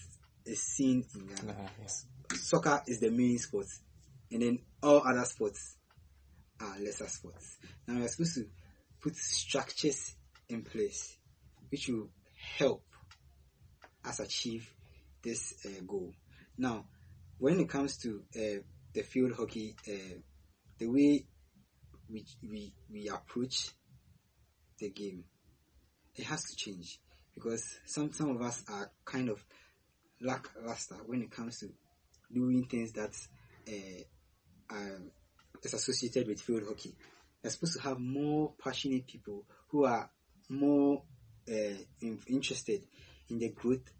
it's 0.44 0.61
seen 0.61 1.05
in 1.14 1.27
Ghana. 1.27 1.53
Uh, 1.53 1.68
yes. 1.81 2.07
Soccer 2.35 2.83
is 2.87 3.01
the 3.01 3.11
main 3.11 3.38
sport, 3.38 3.66
and 4.31 4.42
then 4.42 4.59
all 4.83 5.03
other 5.07 5.25
sports 5.25 5.77
are 6.61 6.79
lesser 6.81 7.07
sports. 7.09 7.59
Now 7.87 8.01
we're 8.01 8.09
supposed 8.09 8.35
to 8.35 8.44
put 9.01 9.16
structures 9.16 10.14
in 10.49 10.62
place 10.62 11.16
which 11.71 11.88
will 11.88 12.09
help 12.59 12.83
us 14.05 14.21
achieve 14.21 14.71
this 15.23 15.55
uh, 15.66 15.83
goal. 15.87 16.12
Now, 16.57 16.87
when 17.38 17.61
it 17.61 17.68
comes 17.68 17.99
to 17.99 18.23
uh, 18.35 18.62
the 18.94 19.03
field 19.03 19.33
hockey, 19.37 19.77
uh, 19.87 20.18
the 20.79 20.87
way 20.87 21.27
we, 22.11 22.25
we, 22.42 22.73
we 22.90 23.09
approach 23.09 23.71
the 24.79 24.90
game, 24.90 25.25
it 26.16 26.25
has 26.25 26.44
to 26.44 26.57
change 26.57 26.99
because 27.35 27.79
some, 27.87 28.12
some 28.12 28.31
of 28.31 28.42
us 28.42 28.64
are 28.68 28.90
kind 29.05 29.29
of 29.29 29.44
lackluster 30.21 30.97
when 31.07 31.23
it 31.23 31.31
comes 31.31 31.61
to 31.61 31.68
doing 32.33 32.64
things 32.64 32.92
that 32.92 33.14
uh, 33.68 34.75
um, 34.75 35.11
is 35.62 35.75
associated 35.75 36.27
with 36.27 36.40
field 36.40 36.64
hockey. 36.66 36.94
We're 37.42 37.51
supposed 37.51 37.77
to 37.77 37.83
have 37.83 37.99
more 37.99 38.53
passionate 38.62 39.07
people 39.07 39.44
who 39.68 39.85
are 39.85 40.11
more 40.49 41.03
uh, 41.49 41.79
in, 42.01 42.18
interested 42.29 42.83
in 43.31 43.38
the 43.38 43.51
growth 43.51 43.90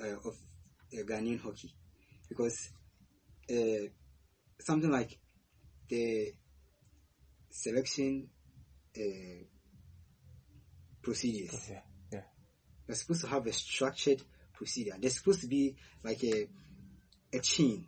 uh, 0.00 0.16
of 0.24 0.36
uh, 0.92 1.02
Ghanaian 1.04 1.40
hockey 1.40 1.72
because 2.28 2.70
uh, 3.50 3.88
something 4.60 4.90
like 4.90 5.18
the 5.88 6.32
selection 7.58 8.28
uh, 8.96 9.44
procedures. 11.02 11.54
Okay. 11.54 11.82
Yeah. 12.12 12.20
You're 12.86 12.94
supposed 12.94 13.22
to 13.22 13.26
have 13.28 13.46
a 13.46 13.52
structured 13.52 14.22
procedure. 14.54 14.94
There's 14.98 15.16
supposed 15.18 15.40
to 15.40 15.48
be 15.48 15.76
like 16.04 16.22
a 16.22 16.48
a 17.32 17.40
chain 17.40 17.86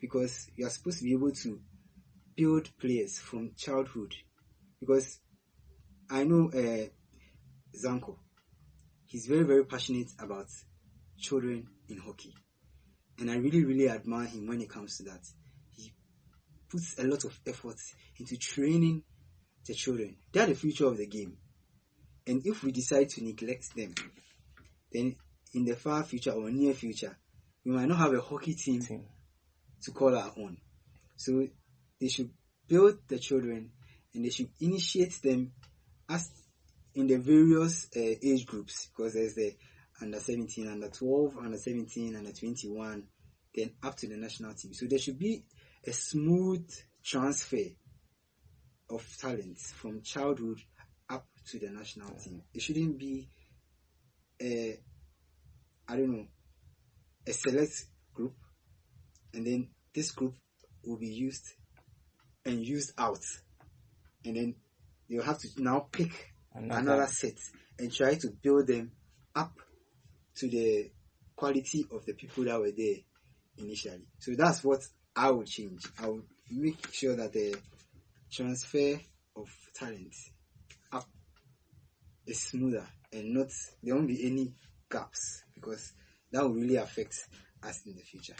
because 0.00 0.50
you 0.56 0.66
are 0.66 0.70
supposed 0.70 0.98
to 0.98 1.04
be 1.04 1.12
able 1.12 1.32
to 1.32 1.60
build 2.34 2.68
players 2.78 3.18
from 3.18 3.52
childhood. 3.56 4.14
Because 4.80 5.20
I 6.10 6.24
know 6.24 6.50
uh, 6.50 6.88
Zanko, 7.76 8.16
he's 9.04 9.26
very 9.26 9.44
very 9.44 9.64
passionate 9.66 10.10
about 10.18 10.46
children 11.18 11.68
in 11.88 11.98
hockey, 11.98 12.34
and 13.18 13.30
I 13.30 13.36
really 13.36 13.64
really 13.64 13.88
admire 13.90 14.26
him 14.26 14.46
when 14.48 14.60
it 14.62 14.70
comes 14.70 14.96
to 14.96 15.04
that 15.04 15.24
puts 16.72 16.98
a 16.98 17.04
lot 17.04 17.24
of 17.24 17.38
effort 17.46 17.76
into 18.18 18.36
training 18.38 19.02
the 19.66 19.74
children. 19.74 20.16
They 20.32 20.40
are 20.40 20.46
the 20.46 20.54
future 20.54 20.86
of 20.86 20.96
the 20.96 21.06
game. 21.06 21.36
And 22.26 22.44
if 22.46 22.64
we 22.64 22.72
decide 22.72 23.10
to 23.10 23.24
neglect 23.24 23.76
them, 23.76 23.94
then 24.90 25.16
in 25.52 25.64
the 25.64 25.76
far 25.76 26.02
future 26.04 26.32
or 26.32 26.50
near 26.50 26.72
future, 26.72 27.16
we 27.64 27.72
might 27.72 27.88
not 27.88 27.98
have 27.98 28.14
a 28.14 28.20
hockey 28.20 28.54
team, 28.54 28.80
team. 28.80 29.04
to 29.82 29.90
call 29.90 30.16
our 30.16 30.32
own. 30.38 30.56
So 31.16 31.46
they 32.00 32.08
should 32.08 32.30
build 32.66 32.98
the 33.06 33.18
children 33.18 33.70
and 34.14 34.24
they 34.24 34.30
should 34.30 34.48
initiate 34.60 35.20
them 35.22 35.52
as 36.08 36.30
in 36.94 37.06
the 37.06 37.16
various 37.16 37.88
uh, 37.96 38.00
age 38.00 38.46
groups 38.46 38.86
because 38.86 39.14
there's 39.14 39.34
the 39.34 39.54
under 40.00 40.18
17, 40.18 40.68
under 40.68 40.88
12, 40.88 41.36
under 41.38 41.58
17, 41.58 42.16
under 42.16 42.32
21, 42.32 43.04
then 43.54 43.70
up 43.82 43.96
to 43.96 44.08
the 44.08 44.16
national 44.16 44.54
team. 44.54 44.74
So 44.74 44.86
there 44.86 44.98
should 44.98 45.18
be 45.18 45.44
a 45.86 45.92
smooth 45.92 46.68
transfer 47.04 47.56
of 48.90 49.04
talents 49.18 49.72
from 49.72 50.02
childhood 50.02 50.58
up 51.08 51.26
to 51.50 51.58
the 51.58 51.70
national 51.70 52.10
team. 52.10 52.42
It 52.54 52.62
shouldn't 52.62 52.98
be 52.98 53.28
a, 54.40 54.78
I 55.88 55.96
don't 55.96 56.12
know, 56.12 56.26
a 57.26 57.32
select 57.32 57.72
group, 58.14 58.34
and 59.34 59.46
then 59.46 59.68
this 59.94 60.10
group 60.10 60.34
will 60.84 60.98
be 60.98 61.08
used 61.08 61.46
and 62.44 62.64
used 62.66 62.92
out, 62.98 63.22
and 64.24 64.36
then 64.36 64.54
you'll 65.08 65.24
have 65.24 65.38
to 65.38 65.48
now 65.58 65.86
pick 65.90 66.32
another, 66.54 66.80
another 66.80 67.06
set 67.06 67.38
and 67.78 67.92
try 67.92 68.14
to 68.14 68.28
build 68.42 68.66
them 68.66 68.92
up 69.34 69.52
to 70.36 70.48
the 70.48 70.90
quality 71.36 71.86
of 71.90 72.04
the 72.04 72.14
people 72.14 72.44
that 72.44 72.60
were 72.60 72.72
there 72.76 72.96
initially. 73.58 74.06
So 74.18 74.32
that's 74.36 74.62
what 74.64 74.80
I 75.14 75.30
will 75.30 75.44
change. 75.44 75.82
I 75.98 76.08
will 76.08 76.22
make 76.50 76.92
sure 76.92 77.16
that 77.16 77.32
the 77.32 77.56
transfer 78.30 78.98
of 79.36 79.48
talent 79.74 80.14
up 80.92 81.06
is 82.26 82.40
smoother 82.42 82.86
and 83.12 83.34
not 83.34 83.48
there 83.82 83.94
won't 83.94 84.08
be 84.08 84.26
any 84.26 84.54
gaps 84.90 85.44
because 85.54 85.92
that 86.30 86.42
will 86.42 86.54
really 86.54 86.76
affect 86.76 87.14
us 87.62 87.80
in 87.86 87.94
the 87.94 88.02
future. 88.02 88.34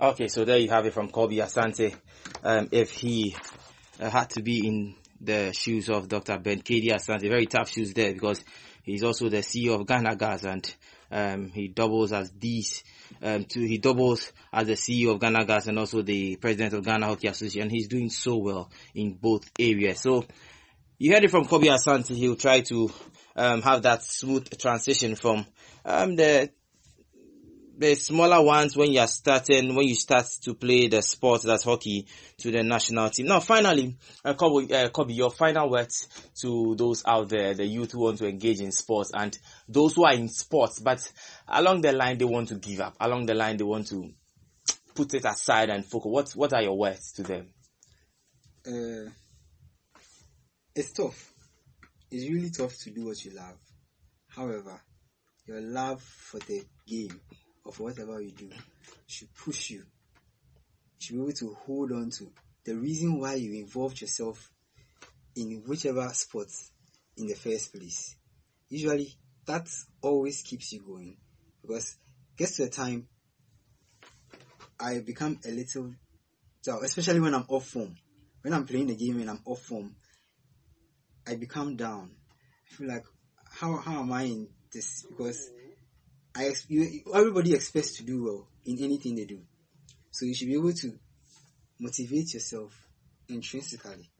Okay, 0.00 0.28
so 0.28 0.44
there 0.44 0.58
you 0.58 0.68
have 0.70 0.86
it 0.86 0.94
from 0.94 1.10
Kobe 1.10 1.36
Asante. 1.36 1.94
Um, 2.42 2.68
if 2.72 2.90
he 2.92 3.36
uh, 4.00 4.08
had 4.08 4.30
to 4.30 4.42
be 4.42 4.66
in 4.66 4.94
the 5.20 5.52
shoes 5.52 5.90
of 5.90 6.08
Dr. 6.08 6.38
Ben 6.38 6.62
KD 6.62 6.88
Asante, 6.88 7.28
very 7.28 7.46
tough 7.46 7.70
shoes 7.70 7.92
there 7.92 8.12
because 8.12 8.42
he's 8.82 9.02
also 9.02 9.28
the 9.28 9.38
CEO 9.38 9.78
of 9.78 9.86
Ghana 9.86 10.16
Gas 10.16 10.44
and 10.44 10.74
um, 11.10 11.50
he 11.50 11.68
doubles 11.68 12.12
as 12.12 12.32
these 12.32 12.82
um, 13.22 13.44
to, 13.44 13.60
he 13.60 13.78
doubles 13.78 14.32
as 14.52 14.66
the 14.66 14.74
CEO 14.74 15.12
of 15.12 15.20
Ghana 15.20 15.44
Gas 15.44 15.66
and 15.66 15.78
also 15.78 16.02
the 16.02 16.36
president 16.36 16.74
of 16.74 16.84
Ghana 16.84 17.06
Hockey 17.06 17.28
Association. 17.28 17.70
He's 17.70 17.88
doing 17.88 18.10
so 18.10 18.36
well 18.36 18.70
in 18.94 19.14
both 19.14 19.50
areas. 19.58 20.00
So 20.00 20.24
you 20.98 21.12
heard 21.12 21.24
it 21.24 21.30
from 21.30 21.46
Kobe 21.46 21.68
Asante. 21.68 22.14
He'll 22.14 22.36
try 22.36 22.60
to 22.62 22.90
um, 23.36 23.62
have 23.62 23.82
that 23.82 24.02
smooth 24.02 24.56
transition 24.58 25.16
from 25.16 25.46
um, 25.84 26.16
the 26.16 26.50
the 27.80 27.94
smaller 27.94 28.42
ones 28.42 28.76
when 28.76 28.92
you 28.92 29.00
are 29.00 29.06
starting, 29.06 29.74
when 29.74 29.88
you 29.88 29.94
start 29.94 30.26
to 30.42 30.52
play 30.52 30.88
the 30.88 31.00
sport 31.00 31.40
that's 31.40 31.64
hockey 31.64 32.06
to 32.36 32.50
the 32.50 32.62
national 32.62 33.08
team. 33.08 33.26
Now, 33.26 33.40
finally, 33.40 33.96
uh, 34.22 34.34
Kobe, 34.34 34.70
uh, 34.70 34.90
Kobe, 34.90 35.14
your 35.14 35.30
final 35.30 35.70
words 35.70 36.06
to 36.42 36.74
those 36.76 37.02
out 37.06 37.30
there, 37.30 37.54
the 37.54 37.64
youth 37.64 37.92
who 37.92 38.00
want 38.00 38.18
to 38.18 38.28
engage 38.28 38.60
in 38.60 38.70
sports 38.70 39.12
and 39.14 39.36
those 39.66 39.94
who 39.94 40.04
are 40.04 40.12
in 40.12 40.28
sports, 40.28 40.78
but 40.78 41.10
along 41.48 41.80
the 41.80 41.92
line 41.92 42.18
they 42.18 42.26
want 42.26 42.48
to 42.48 42.56
give 42.56 42.80
up. 42.80 42.96
Along 43.00 43.24
the 43.24 43.34
line 43.34 43.56
they 43.56 43.64
want 43.64 43.86
to 43.86 44.10
put 44.94 45.14
it 45.14 45.24
aside 45.24 45.70
and 45.70 45.82
focus. 45.82 46.10
What 46.10 46.30
What 46.32 46.52
are 46.52 46.62
your 46.62 46.76
words 46.76 47.12
to 47.12 47.22
them? 47.22 47.48
Uh, 48.66 49.10
it's 50.74 50.92
tough. 50.92 51.32
It's 52.10 52.30
really 52.30 52.50
tough 52.50 52.76
to 52.80 52.90
do 52.90 53.06
what 53.06 53.24
you 53.24 53.30
love. 53.30 53.56
However, 54.28 54.82
your 55.46 55.62
love 55.62 56.02
for 56.02 56.40
the 56.40 56.62
game 56.86 57.18
of 57.66 57.78
whatever 57.78 58.20
you 58.20 58.32
do 58.32 58.50
should 59.06 59.34
push 59.34 59.70
you. 59.70 59.84
Should 60.98 61.16
be 61.16 61.22
able 61.22 61.32
to 61.32 61.56
hold 61.66 61.92
on 61.92 62.10
to 62.18 62.30
the 62.64 62.74
reason 62.76 63.18
why 63.18 63.34
you 63.34 63.54
involved 63.54 64.00
yourself 64.00 64.50
in 65.36 65.62
whichever 65.66 66.08
sport 66.10 66.48
in 67.16 67.26
the 67.26 67.34
first 67.34 67.72
place. 67.72 68.16
Usually, 68.68 69.14
that 69.46 69.68
always 70.02 70.42
keeps 70.42 70.72
you 70.72 70.80
going 70.80 71.16
because 71.62 71.96
to 72.38 72.62
a 72.64 72.68
time 72.68 73.06
I 74.78 75.00
become 75.00 75.38
a 75.44 75.50
little 75.50 75.92
so 76.62 76.82
especially 76.82 77.20
when 77.20 77.34
I'm 77.34 77.44
off 77.48 77.66
form. 77.66 77.96
When 78.42 78.54
I'm 78.54 78.66
playing 78.66 78.86
the 78.86 78.94
game 78.94 79.20
and 79.20 79.30
I'm 79.30 79.40
off 79.44 79.62
form, 79.62 79.94
I 81.26 81.36
become 81.36 81.76
down. 81.76 82.10
I 82.30 82.74
feel 82.74 82.88
like 82.88 83.04
how 83.50 83.76
how 83.76 84.00
am 84.00 84.12
I 84.12 84.22
in 84.24 84.48
this? 84.72 85.04
Because 85.08 85.50
I 86.34 86.52
you, 86.68 87.02
everybody 87.12 87.54
expects 87.54 87.96
to 87.96 88.04
do 88.04 88.24
well 88.24 88.48
in 88.64 88.82
anything 88.82 89.16
they 89.16 89.24
do, 89.24 89.40
so 90.10 90.26
you 90.26 90.34
should 90.34 90.48
be 90.48 90.54
able 90.54 90.72
to 90.72 90.98
motivate 91.78 92.34
yourself 92.34 92.72
intrinsically. 93.28 94.10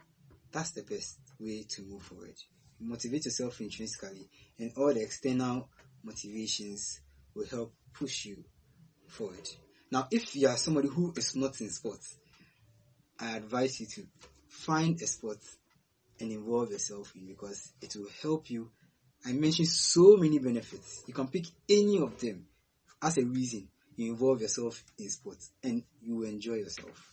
That's 0.52 0.70
the 0.72 0.82
best 0.82 1.18
way 1.38 1.64
to 1.68 1.82
move 1.82 2.02
forward. 2.02 2.34
Motivate 2.80 3.26
yourself 3.26 3.60
intrinsically, 3.60 4.28
and 4.58 4.72
all 4.76 4.92
the 4.92 5.02
external 5.02 5.68
motivations 6.02 7.00
will 7.34 7.46
help 7.46 7.74
push 7.92 8.24
you 8.26 8.44
forward. 9.06 9.48
Now, 9.92 10.08
if 10.10 10.34
you 10.34 10.48
are 10.48 10.56
somebody 10.56 10.88
who 10.88 11.12
is 11.16 11.36
not 11.36 11.60
in 11.60 11.70
sports, 11.70 12.16
I 13.18 13.36
advise 13.36 13.80
you 13.80 13.86
to 13.86 14.06
find 14.48 15.00
a 15.00 15.06
sport 15.06 15.38
and 16.20 16.32
involve 16.32 16.70
yourself 16.70 17.12
in 17.14 17.26
because 17.26 17.72
it 17.80 17.94
will 17.96 18.08
help 18.22 18.50
you 18.50 18.70
I 19.26 19.32
mentioned 19.32 19.68
so 19.68 20.16
many 20.16 20.38
benefits. 20.38 21.02
You 21.06 21.14
can 21.14 21.28
pick 21.28 21.46
any 21.68 21.98
of 21.98 22.18
them 22.20 22.46
as 23.02 23.18
a 23.18 23.24
reason 23.24 23.68
you 23.96 24.12
involve 24.12 24.40
yourself 24.40 24.82
in 24.98 25.10
sports 25.10 25.50
and 25.62 25.82
you 26.00 26.22
enjoy 26.22 26.54
yourself. 26.54 27.06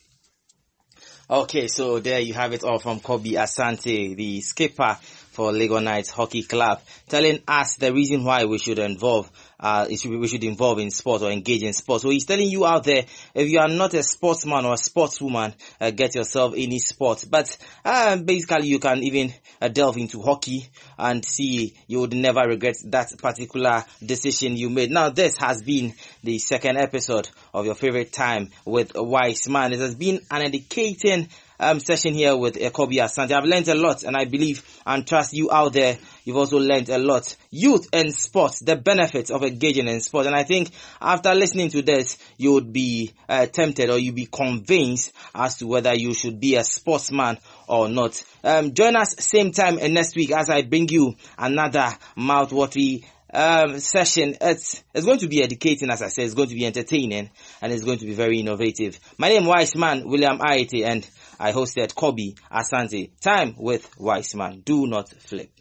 Okay, 1.29 1.67
so 1.67 1.99
there 1.99 2.21
you 2.21 2.33
have 2.33 2.53
it 2.53 2.63
all 2.63 2.79
from 2.79 3.01
Kobe 3.01 3.31
Asante, 3.31 4.15
the 4.15 4.39
skipper 4.39 4.97
for 5.01 5.51
Lagos 5.51 5.83
Knights 5.83 6.09
Hockey 6.09 6.43
Club, 6.43 6.81
telling 7.09 7.41
us 7.47 7.75
the 7.75 7.93
reason 7.93 8.23
why 8.23 8.45
we 8.45 8.57
should 8.57 8.79
involve, 8.79 9.29
uh, 9.59 9.87
should, 9.89 10.11
we 10.11 10.27
should 10.27 10.43
involve 10.43 10.79
in 10.79 10.91
sport 10.91 11.21
or 11.21 11.31
engage 11.31 11.63
in 11.63 11.73
sport. 11.73 12.01
So 12.01 12.09
he's 12.09 12.25
telling 12.25 12.49
you 12.49 12.65
out 12.65 12.83
there, 12.83 13.05
if 13.33 13.49
you 13.49 13.59
are 13.59 13.67
not 13.67 13.93
a 13.93 14.03
sportsman 14.03 14.65
or 14.65 14.73
a 14.73 14.77
sportswoman, 14.77 15.53
uh, 15.81 15.91
get 15.91 16.15
yourself 16.15 16.53
any 16.55 16.79
sport. 16.79 17.25
But 17.29 17.57
uh, 17.83 18.17
basically, 18.17 18.67
you 18.67 18.79
can 18.79 19.03
even 19.03 19.33
uh, 19.61 19.67
delve 19.67 19.97
into 19.97 20.21
hockey 20.21 20.67
and 20.97 21.25
see 21.25 21.75
you 21.87 22.01
would 22.01 22.13
never 22.13 22.41
regret 22.47 22.75
that 22.85 23.17
particular 23.17 23.83
decision 24.05 24.55
you 24.55 24.69
made. 24.69 24.91
Now, 24.91 25.09
this 25.09 25.37
has 25.37 25.61
been 25.61 25.93
the 26.23 26.37
second 26.39 26.77
episode 26.77 27.29
of 27.53 27.65
your 27.65 27.75
favorite 27.75 28.11
time 28.11 28.51
with 28.65 28.91
Wise 28.95 29.47
Man. 29.49 29.73
It 29.73 29.79
has 29.79 29.95
been 29.95 30.21
an 30.29 30.41
educating 30.43 31.29
um, 31.59 31.79
session 31.79 32.13
here 32.13 32.35
with 32.35 32.55
Kobe 32.73 32.97
Asante. 32.97 33.31
I've 33.31 33.45
learned 33.45 33.67
a 33.67 33.75
lot 33.75 34.03
and 34.03 34.15
I 34.15 34.25
believe 34.25 34.63
and 34.85 35.07
trust 35.07 35.33
you 35.33 35.51
out 35.51 35.73
there. 35.73 35.97
You've 36.27 36.35
also 36.35 36.59
learned 36.59 36.89
a 36.89 36.97
lot. 36.97 37.37
Youth 37.51 37.87
and 37.93 38.13
sports, 38.13 38.59
the 38.59 38.75
benefits 38.75 39.31
of 39.31 39.43
engaging 39.43 39.87
in 39.87 40.01
sports. 40.01 40.27
And 40.27 40.35
I 40.35 40.43
think 40.43 40.71
after 41.01 41.33
listening 41.33 41.69
to 41.69 41.81
this, 41.81 42.17
you 42.35 42.51
would 42.51 42.73
be 42.73 43.13
uh, 43.29 43.45
tempted 43.45 43.89
or 43.89 43.97
you'd 43.97 44.15
be 44.15 44.25
convinced 44.25 45.13
as 45.33 45.55
to 45.59 45.67
whether 45.67 45.95
you 45.95 46.13
should 46.13 46.41
be 46.41 46.55
a 46.55 46.65
sportsman 46.65 47.37
or 47.69 47.87
not. 47.87 48.21
Um, 48.43 48.73
join 48.73 48.97
us 48.97 49.15
same 49.19 49.53
time 49.53 49.79
and 49.79 49.93
next 49.93 50.17
week 50.17 50.31
as 50.31 50.49
I 50.49 50.63
bring 50.63 50.89
you 50.89 51.15
another 51.37 51.93
mouth-watery 52.17 53.05
um, 53.33 53.79
session. 53.79 54.35
It's, 54.41 54.83
it's 54.93 55.05
going 55.05 55.19
to 55.19 55.29
be 55.29 55.41
educating, 55.41 55.89
as 55.89 56.01
I 56.01 56.09
said. 56.09 56.25
It's 56.25 56.33
going 56.33 56.49
to 56.49 56.55
be 56.55 56.65
entertaining 56.65 57.29
and 57.61 57.71
it's 57.71 57.85
going 57.85 57.99
to 57.99 58.05
be 58.05 58.13
very 58.13 58.41
innovative. 58.41 58.99
My 59.17 59.29
name 59.29 59.43
is 59.43 59.47
Wise 59.47 59.75
Man 59.77 60.05
William 60.05 60.39
Aite 60.39 60.83
and 60.83 61.09
I 61.39 61.53
hosted 61.53 61.95
Kobe 61.95 62.33
Asante. 62.51 63.11
Time 63.21 63.55
with 63.57 63.97
Wise 63.97 64.35
Man. 64.35 64.59
Do 64.65 64.87
not 64.87 65.07
flip. 65.21 65.56